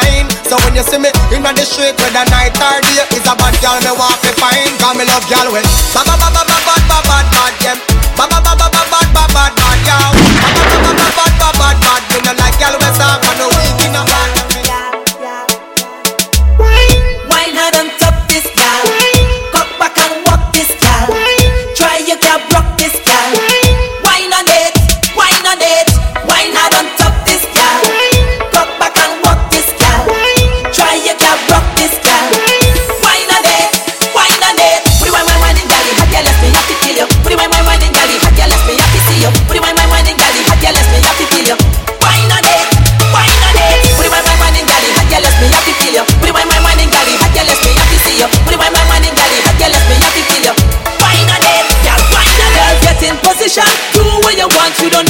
[0.48, 3.56] So when you see me in the street whether night or day, it's a bad
[3.60, 4.72] girl me want to find.
[4.80, 5.68] Cause me love y'all well.
[5.92, 7.78] Ba ba ba ba ba ba ba ba bad yeah.
[8.16, 10.16] Ba ba ba ba ba ba ba bad bad y'all.
[10.16, 12.02] Ba ba ba ba ba ba ba bad bad.
[12.16, 14.41] Me no like y'all we soft and no weak in a bad.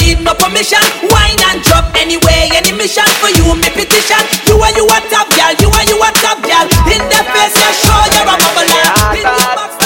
[0.00, 0.02] want.
[0.06, 0.80] You don't need no permission.
[1.10, 2.48] Wine and drop anyway.
[2.54, 4.20] Any mission for you, me petition.
[4.46, 5.52] You are you a top gal.
[5.60, 6.66] You are you a top gal.
[6.88, 9.16] In the face, you show you're a bubbler.
[9.16, 9.76] In the box,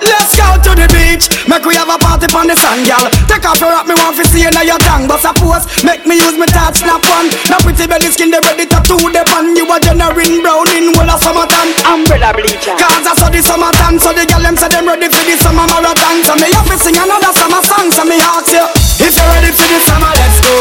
[0.00, 1.28] Let's go to the beach.
[1.46, 3.04] Make we have a party on the sun, girl.
[3.28, 5.06] Take off your rock, me want to see you now your tongue.
[5.06, 7.28] But suppose, make me use me touch, snap on.
[7.52, 9.52] Now pretty belly skin, they ready to tattoo the pan.
[9.54, 11.76] You a generating brown in all of summertime.
[11.84, 12.74] Umbrella bleacher.
[12.80, 15.68] Cause I saw the summertime, so the girl them say them ready for the summer
[15.68, 16.24] marathon.
[16.24, 18.89] So me have to sing another summer song, so me ask you.
[19.00, 20.54] If you're ready for the summer, let's go.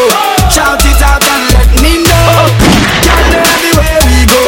[0.48, 2.48] Shout it out and let me know.
[3.04, 4.44] Girl, everywhere we go.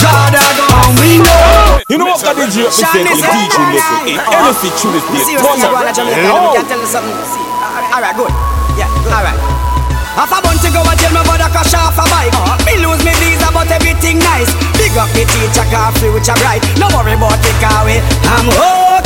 [0.00, 1.80] God, I go and we know.
[1.88, 4.96] You know what got the J up me say to the DJ Hey, anything tune
[4.96, 7.12] is played see, Turn see, go on, up Jamaica, Lord let me tell you something.
[7.28, 8.32] See, uh, alright, good.
[8.80, 9.12] Yeah, good.
[9.12, 9.71] alright.
[10.12, 12.36] Half a bunch to go and tell me about a crash off a bike.
[12.68, 14.52] Me lose me visa, but everything nice.
[14.76, 16.60] Big up the teacher, car free, which I bright.
[16.76, 18.04] No worry about the car way.
[18.28, 18.44] I'm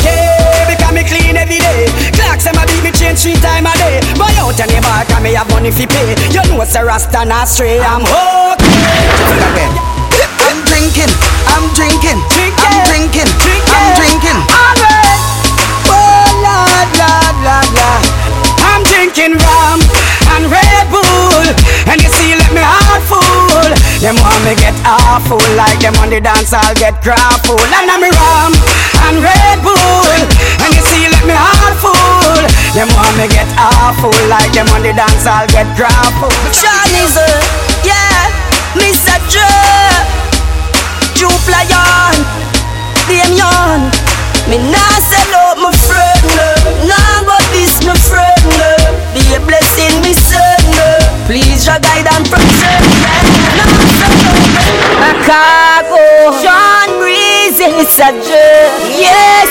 [0.03, 1.87] okay because me clean every day.
[2.11, 4.03] Clocks them a beat me change three time a day.
[4.19, 6.19] Buy out any bar, cause me have money fi pay.
[6.35, 7.79] You know it's a rasta not stray.
[7.79, 9.71] I'm okay.
[10.43, 11.13] I'm drinking,
[11.55, 14.39] I'm drinking, I'm drinking, I'm drinking.
[14.51, 15.23] Alright.
[15.87, 18.03] Oh Lord, Lord, Lord, Lord.
[18.59, 19.79] I'm drinking rum
[20.35, 21.45] and Red Bull,
[21.91, 23.67] and you see, let me heart full.
[24.03, 27.63] Them want me get awful, like them on the dance, I'll get grappled.
[27.63, 28.53] And I'm rum
[29.09, 30.19] and Red Bull,
[30.63, 32.43] and you see, let me heart full.
[32.77, 36.35] Them want me get awful, like them on the dance, I'll get grappled.
[37.17, 37.41] Uh,
[37.87, 38.29] yeah,
[38.77, 39.17] Mr.
[39.33, 39.95] Joe,
[41.17, 42.17] Jupe Lion,
[43.09, 43.89] Damien.
[44.51, 48.47] Me nah sell out my friend, uh, nah but this my friend.
[48.61, 48.86] uh,
[49.17, 50.61] Be a blessing, me son.
[51.25, 52.85] Please, your guide and protect.
[53.57, 54.61] Nah sell out my
[55.01, 56.05] Chicago,
[56.37, 57.65] Sean Breezy,
[58.93, 59.49] Yes,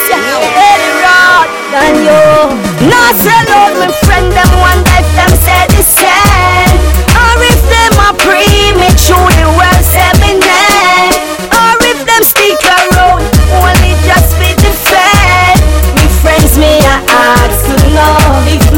[1.01, 1.49] Rod,
[1.81, 2.21] and you.
[3.25, 6.77] Sell out my friend, them one life, them say the same.
[7.17, 9.74] Or if them a premature, the world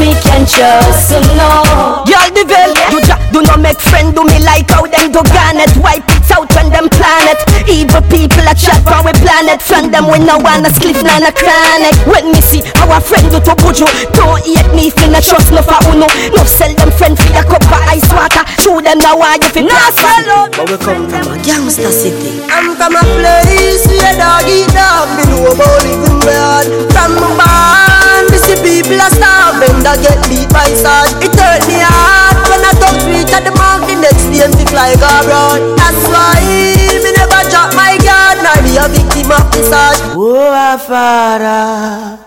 [0.08, 2.04] me can trust to know.
[2.08, 3.00] Y'all the veil, you
[3.32, 5.72] do not make friend, do me like how them do garnet.
[5.76, 7.38] Wipe out when them planet.
[7.68, 9.60] Evil people a chat for we planet.
[9.62, 11.94] Friend them we no wanna split none a chronic.
[12.08, 15.62] When me see our friend do to buju, don't hate me if you trust no
[15.62, 16.08] for uno.
[16.34, 18.44] No sell them friend for a cup of ice water.
[18.62, 20.52] Show them now why you fi not sell out.
[20.56, 22.42] But we come from a gangster city.
[22.48, 25.08] I'm from a place where dog eat dog.
[25.16, 26.66] Me know about living bad.
[26.92, 29.82] From my barn, me see people a starving.
[29.84, 31.12] That get beat by sword.
[31.22, 33.86] It hurt me heart when I touch reach at the mark.
[33.88, 35.60] The next day me fly go abroad.
[35.78, 38.38] That's why me never drop my guard.
[38.44, 39.98] Nor be a victim of the sword.
[40.16, 42.24] Oh, our Father.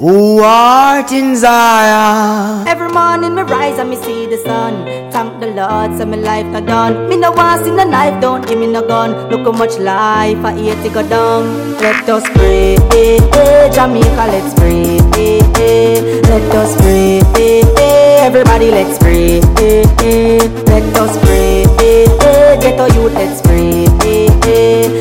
[0.00, 2.68] Who art in Zion?
[2.68, 4.86] Every morning me rise and me see the sun.
[5.10, 7.08] Thank the Lord, so my life not done.
[7.08, 9.10] Me no want see no knife, don't give me no gun.
[9.28, 11.72] Look how much life I hate to go down.
[11.80, 16.20] Let us pray, eh, eh, Jamaica, let's pray, eh, eh.
[16.30, 18.26] Let us pray, eh, eh.
[18.28, 20.38] Everybody, let's pray, eh, eh.
[20.70, 22.37] Let us pray, eh, eh.
[22.60, 23.86] Get our youth, let's pray.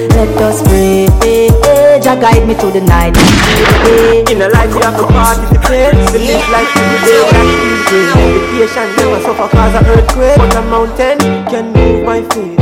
[0.10, 1.87] Let us pray.
[2.08, 3.18] Jah guide me through the night.
[4.32, 8.88] In a life you have to participate The live life every day like easy Meditation
[8.96, 11.18] never suffer cause of earthquake But a mountain
[11.52, 12.56] can move my feet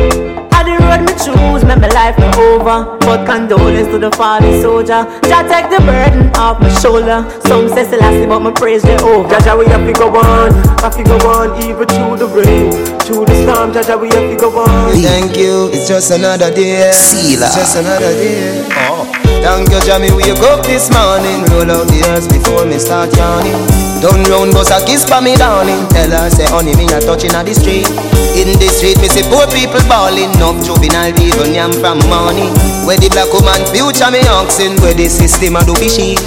[0.50, 2.98] I the road me choose, make my life no over.
[3.02, 5.06] But condolence to the fallen soldier.
[5.30, 7.22] Jah take the burden off my shoulder.
[7.46, 9.30] Some say Selassie, but my praise Jehovah.
[9.30, 13.26] Jaja we have to go on Have to go on even through the rain Through
[13.26, 16.92] the storm Jaja we have to go on Thank you, it's just another day.
[16.94, 17.46] Sealer.
[17.46, 18.66] It's just another day.
[18.90, 19.35] Oh.
[19.46, 20.10] Thank you, Jamie.
[20.10, 21.46] Wake up this morning.
[21.54, 23.54] Roll out the earth before me start yawning.
[24.02, 25.86] Done round, bust a kiss for me, darling.
[25.94, 27.86] Tell her, say, honey, me a touching at the street.
[28.34, 30.34] In the street, me see poor people balling.
[30.42, 32.50] Enough juvenile even yam from morning.
[32.90, 34.82] Where the black woman future me oxen.
[34.82, 36.18] Where the system a do be.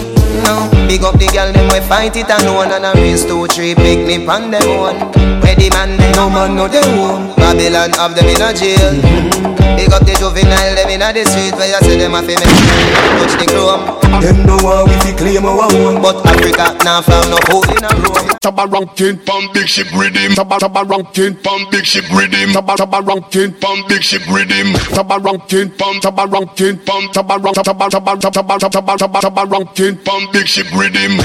[0.46, 3.74] No, big up the girl them we fight it alone and a race two three
[3.74, 4.96] picnic on them one.
[5.44, 7.36] Where the man them no man know they own.
[7.36, 8.96] Babylon have them in a jail.
[8.96, 9.76] Mm-hmm.
[9.76, 12.34] Big up the juvenile them in a the street where you see them a fi
[12.34, 13.97] touch the chrome.
[14.08, 17.84] Them no want we fi claim our own, but Africa now found no hole in
[17.84, 18.26] a room.
[18.42, 20.32] Taba ranking pon big ship rhythm.
[20.32, 22.50] Taba taba ranking pon big ship rhythm.
[22.50, 24.72] Taba taba ranking pon big ship rhythm.
[24.96, 29.42] Taba ranking pon taba ranking pon taba rank taba taba taba taba taba taba taba
[29.50, 31.20] ranking pon big ship rhythm.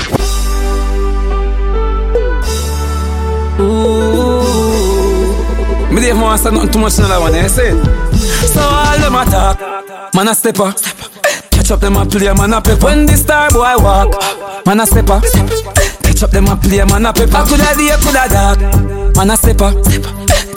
[3.60, 4.44] Ooh,
[5.94, 7.48] me Dave want say nothing too much in that one, eh?
[7.48, 7.72] See?
[8.48, 10.74] So all them attack, man a stepper.
[11.64, 12.88] Catch up them a play, man a pepper.
[12.88, 14.12] When the star boy walk,
[14.66, 15.22] man a stepper.
[16.04, 17.40] Catch up them a play, man a pepper.
[17.48, 18.60] Coulda day, coulda dark,
[19.16, 19.72] man a stepper.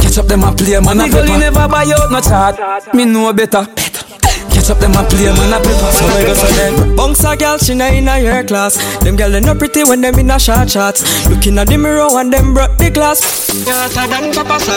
[0.03, 1.23] Catch up them a play, man a pepper.
[1.23, 2.93] Nigga, never buy out no chart.
[2.93, 3.69] Me know better.
[4.57, 5.99] Catch up them a play, man a pass.
[6.01, 6.97] So I go so then.
[6.97, 8.81] Bunks a girl, she not in a your class.
[9.05, 11.05] Them girl they not pretty when them in a short shots.
[11.29, 13.21] Looking at the mirror and them broke the glass.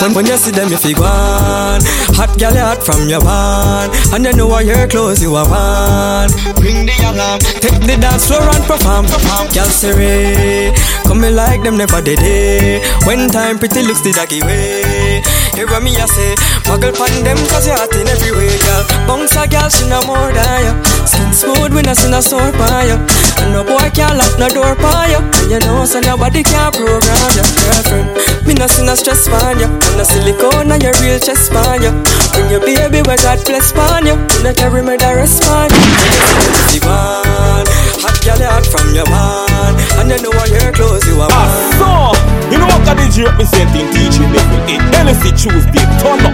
[0.02, 1.82] When, when you see them, if you go on
[2.16, 5.52] Hot girl, you hot from your van And you know what your clothes you have
[5.52, 9.06] on Bring the alarm Take the dance floor and perform
[9.54, 10.74] Girl, say
[11.06, 15.22] Come me like them never did it When time pretty looks the doggy way
[15.60, 16.40] Hear what me I say.
[16.72, 20.00] Muggle pan them cause you hot in every way, girl Bounce a girl, she no
[20.08, 20.74] more than you
[21.04, 22.96] Skin smooth, we no see no sore by you
[23.44, 26.70] And no boy can't lock no door by you And you know so nobody can
[26.72, 28.08] program your girlfriend
[28.48, 31.82] Me no see no stress on you And no silicone on your real chest on
[31.82, 31.92] you
[32.38, 35.74] Bring your baby where God bless on you You no carry me the respond.
[35.74, 37.68] If you want
[38.06, 39.74] Hot girl, hot from your man.
[40.00, 43.26] And you know what your clothes you are Ah, so, you know what the DJ
[43.26, 46.34] representing teaching level 8 Hennessy Tuesday, turn up,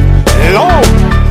[0.53, 1.24] loud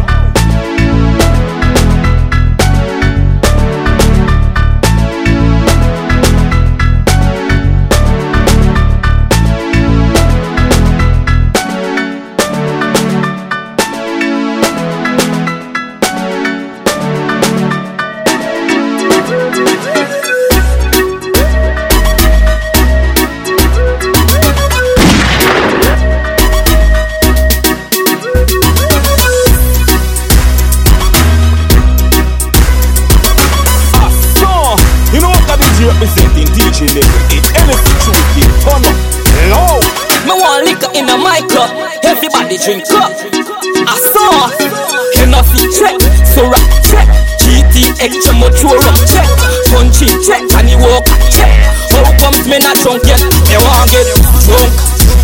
[42.55, 43.13] everybody drink up.
[43.87, 44.51] I saw,
[45.27, 47.09] know fi check, so rock check.
[47.43, 49.27] GTX, you mo throw up check.
[49.71, 51.51] Punchy check, and you walk check.
[51.91, 53.21] How comes me not drunk yet?
[53.51, 54.07] Me want get
[54.47, 54.71] drunk,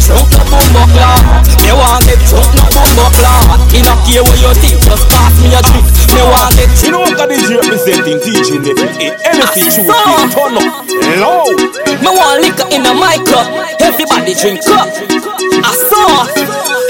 [0.02, 1.22] drunk no bumbo clap.
[1.62, 3.46] Me want get drunk no bumbo clap.
[3.74, 5.86] In a care what you think, just pass me a drink.
[6.10, 8.74] Me want get You know what the DJ representing teaching 8
[9.22, 9.86] Hennessy Tuesday,
[10.34, 10.82] turn up,
[11.22, 11.54] loud
[12.02, 13.46] Me want liquor in a my cup,
[13.80, 15.39] everybody drink up.
[15.58, 16.30] I saw,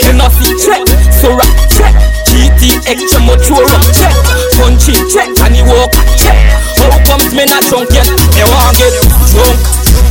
[0.04, 1.96] you know fi check, so rock check.
[2.28, 3.64] GTX, you mo throw
[3.96, 4.14] check.
[4.60, 6.36] Punchy check, and you walk check.
[6.76, 8.06] How comes me not drunk yet?
[8.36, 8.92] Me want get
[9.32, 9.58] drunk,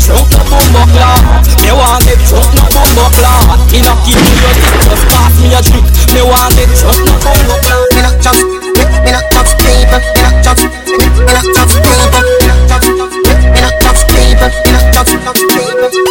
[0.01, 1.45] drunk no bumbo clap.
[1.61, 3.59] Me want get drunk no bumbo clap.
[3.71, 5.87] In a keep me your dick, just pass me a drink.
[6.13, 7.85] Me want get drunk no bumbo clap.
[7.93, 10.01] Me not just, me, me not just people.
[10.01, 12.21] Me not just, me, me not just people.
[12.41, 14.49] Me not just, me, me not just people.
[14.65, 16.08] Me not just, people.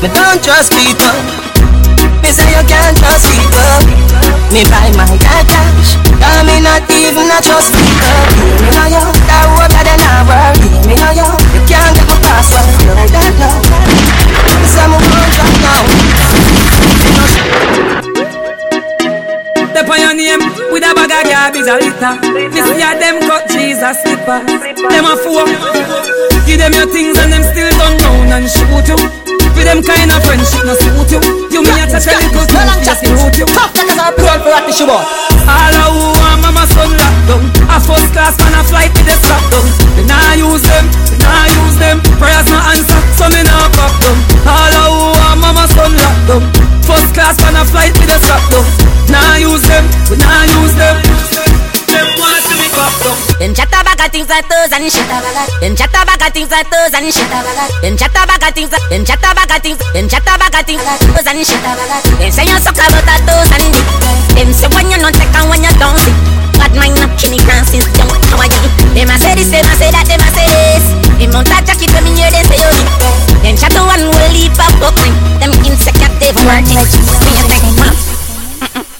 [0.00, 1.12] Me don't trust people.
[2.24, 3.84] Me say you can't trust people.
[4.48, 5.92] Me buy my cash.
[6.16, 8.16] Cause me not even a trust people.
[8.64, 10.56] Me know you, that road better than work.
[10.88, 12.64] Me know you, you can't get my password.
[12.88, 13.60] Know that now.
[14.88, 15.84] Me won't drop down.
[19.68, 20.40] Step on your name
[20.72, 22.16] with a bag of garbage a litter.
[22.48, 24.40] This year them cut Jesus slipper.
[24.48, 25.44] Them a fool.
[26.48, 29.19] Give them your things and them still turn round and shoot you.
[29.70, 31.22] Them kind of friendship no suit you.
[31.46, 33.46] You me a touch a little too fierce to root you.
[33.46, 35.06] Tough like a roll for a tissue box.
[35.46, 37.42] All a who want mama son locked down.
[37.70, 39.62] A first class man a flight with the strap down.
[39.94, 42.02] Me nah use them, me nah use them.
[42.18, 44.18] Prayers no answer, so me nah pop down.
[44.42, 46.42] All a who want mama son locked down.
[46.82, 48.66] First class man a flight with the strap down.
[49.06, 50.98] Nah use them, we nah use them.
[50.98, 51.29] Them
[53.40, 55.04] Them chat about things like toes and shit.
[55.60, 57.28] Them chat about things like toes and shit.
[57.84, 58.70] Them chat about things.
[58.72, 59.76] Them chat about things.
[59.92, 61.60] Them like toes and shit.
[61.60, 63.84] Them say you suck about that toes and dick.
[64.32, 66.12] Them say when you not take and when you don't see.
[66.56, 68.08] Bad mind up Kenny Grant since young.
[68.32, 68.60] How are you?
[68.96, 70.84] Them a say this, them a say that, them a say this.
[71.20, 72.60] Them on that jacket when me hear them say.
[73.44, 74.96] Them chat to one will leap up up.
[75.40, 76.80] Them insecure they work it.
[77.24, 77.96] Me a take one.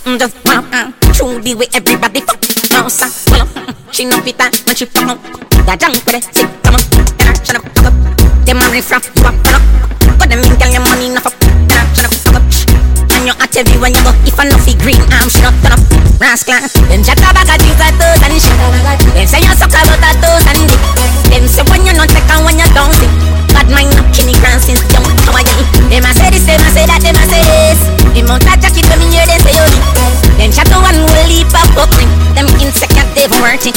[0.05, 0.65] Mm, Just one.
[1.13, 2.41] True the way everybody fuck.
[2.89, 3.13] Sir.
[3.29, 3.45] Well,
[3.93, 5.19] she no fit that, but she fuck up.
[5.67, 6.83] That junk with it, sick, come on.
[7.19, 7.95] Get her, shut up, fuck up.
[8.47, 9.63] Them riff raff, you up, fuck up.
[10.19, 11.35] But them in girl, your money enough up.
[11.67, 12.45] Get her, shut up, fuck up.
[13.11, 14.15] And you at every when you go.
[14.23, 15.83] If I no fi green, I'm shut up, turn up.
[16.23, 18.55] Rascal, them chat about a things like toes and shit.
[19.17, 20.83] Them say you suck about a toes and dick.
[21.33, 23.11] Them say when you not take and when you don't see.
[23.51, 25.07] Bad mind up, Kenny Grant since young.
[25.27, 25.57] How are you?
[25.91, 27.81] Them a say this, them a say that, them a say this.
[28.15, 29.67] Them on that jacket when me hear them say you
[30.39, 31.91] Them chat to one will leap up, up.
[31.99, 32.10] They've
[33.51, 33.77] worth it.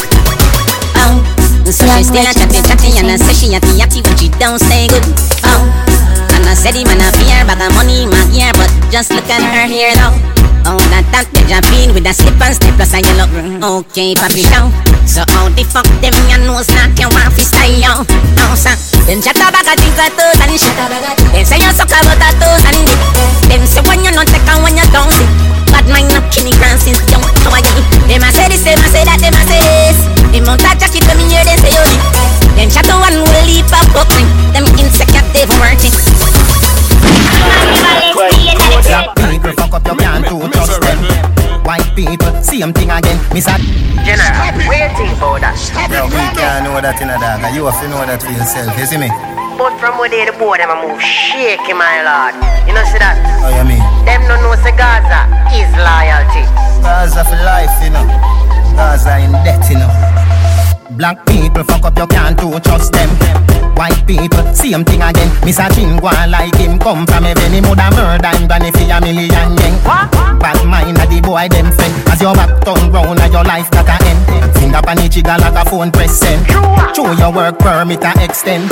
[1.01, 1.17] Oh,
[1.65, 4.59] so she still a chatting, chatting, and I say she yatty yatty, but she don't
[4.59, 5.03] say good.
[5.45, 5.92] Oh,
[6.53, 9.41] Mama said the man a fear bag of money, my gear, but just look at
[9.41, 10.13] her here though.
[10.69, 13.25] Oh, that that they jumping with a slip and step plus a yellow.
[13.81, 14.69] Okay, papi now.
[15.01, 18.05] So how the fuck them ya knows not your wife is style?
[18.37, 18.69] Oh, sir.
[19.09, 20.77] Them chat a bag of things that toes and shit.
[20.77, 23.01] Them say you suck a lot of toes and dick.
[23.49, 25.25] Them say when you not take and when you don't sit.
[25.73, 27.81] Bad mind not killing grand since young how are you?
[28.05, 29.97] Them a say this, them a say that, them a say this.
[30.29, 31.85] Them mount a jacket to me here, them say you
[32.53, 34.13] Them chat a one will leap up book
[34.53, 36.42] Them insect they for worth.
[38.83, 40.99] Black people fuck up, trust them.
[41.63, 43.19] White people, same thing again.
[43.33, 43.55] Miss a
[44.03, 45.55] General, waiting for that.
[45.87, 47.39] No, we can't know that in a dog.
[47.55, 49.07] You have to know that for yourself, you see me?
[49.55, 52.35] But from where they the board, I'm a move shaky, my lord.
[52.67, 53.15] You know, see that?
[53.39, 53.79] Oh, you mean?
[54.03, 55.23] Them no know say Gaza
[55.55, 56.43] is loyalty.
[56.83, 58.03] Gaza for life, you know.
[58.75, 60.32] Gaza in debt, you know.
[60.97, 63.09] Black people fuck up, you can't do trust them.
[63.75, 65.29] White people, same thing again.
[65.43, 67.51] Miss a chin like him come from heaven.
[67.51, 69.75] He woulda murder him granny for a million yen.
[70.39, 71.93] Bad mind a the boy them friend.
[72.09, 74.55] As your back turn round and your life got a end.
[74.55, 76.45] Finger pan the trigger like a phone press send.
[76.95, 78.69] Show your work permit a extend.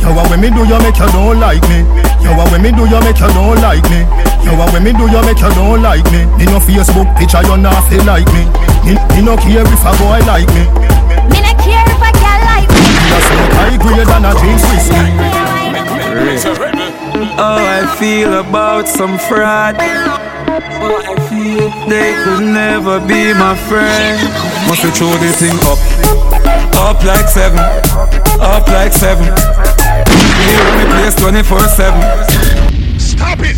[0.00, 1.82] Yo, what when me do you make you don't like me?
[2.22, 4.06] Yo, what when me do you make you don't like me?
[4.46, 6.26] Yo, what when me do you make you don't like me?
[6.38, 8.46] Me no Facebook picture you not feel like me.
[8.86, 10.64] Me, me no care if a boy like me.
[11.32, 12.86] Me not care if a girl like me.
[12.86, 15.56] You smoke high grade and a drink whiskey.
[17.36, 19.76] How I feel about some fraud.
[19.76, 24.16] How I feel they could never be my friend.
[24.68, 25.78] Must we throw the thing up,
[26.78, 27.58] up like seven,
[28.40, 29.26] up like seven.
[30.46, 33.00] The place 24 7.
[33.00, 33.56] Stop it!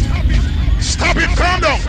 [0.83, 1.29] Stop it!
[1.37, 1.69] Calm down!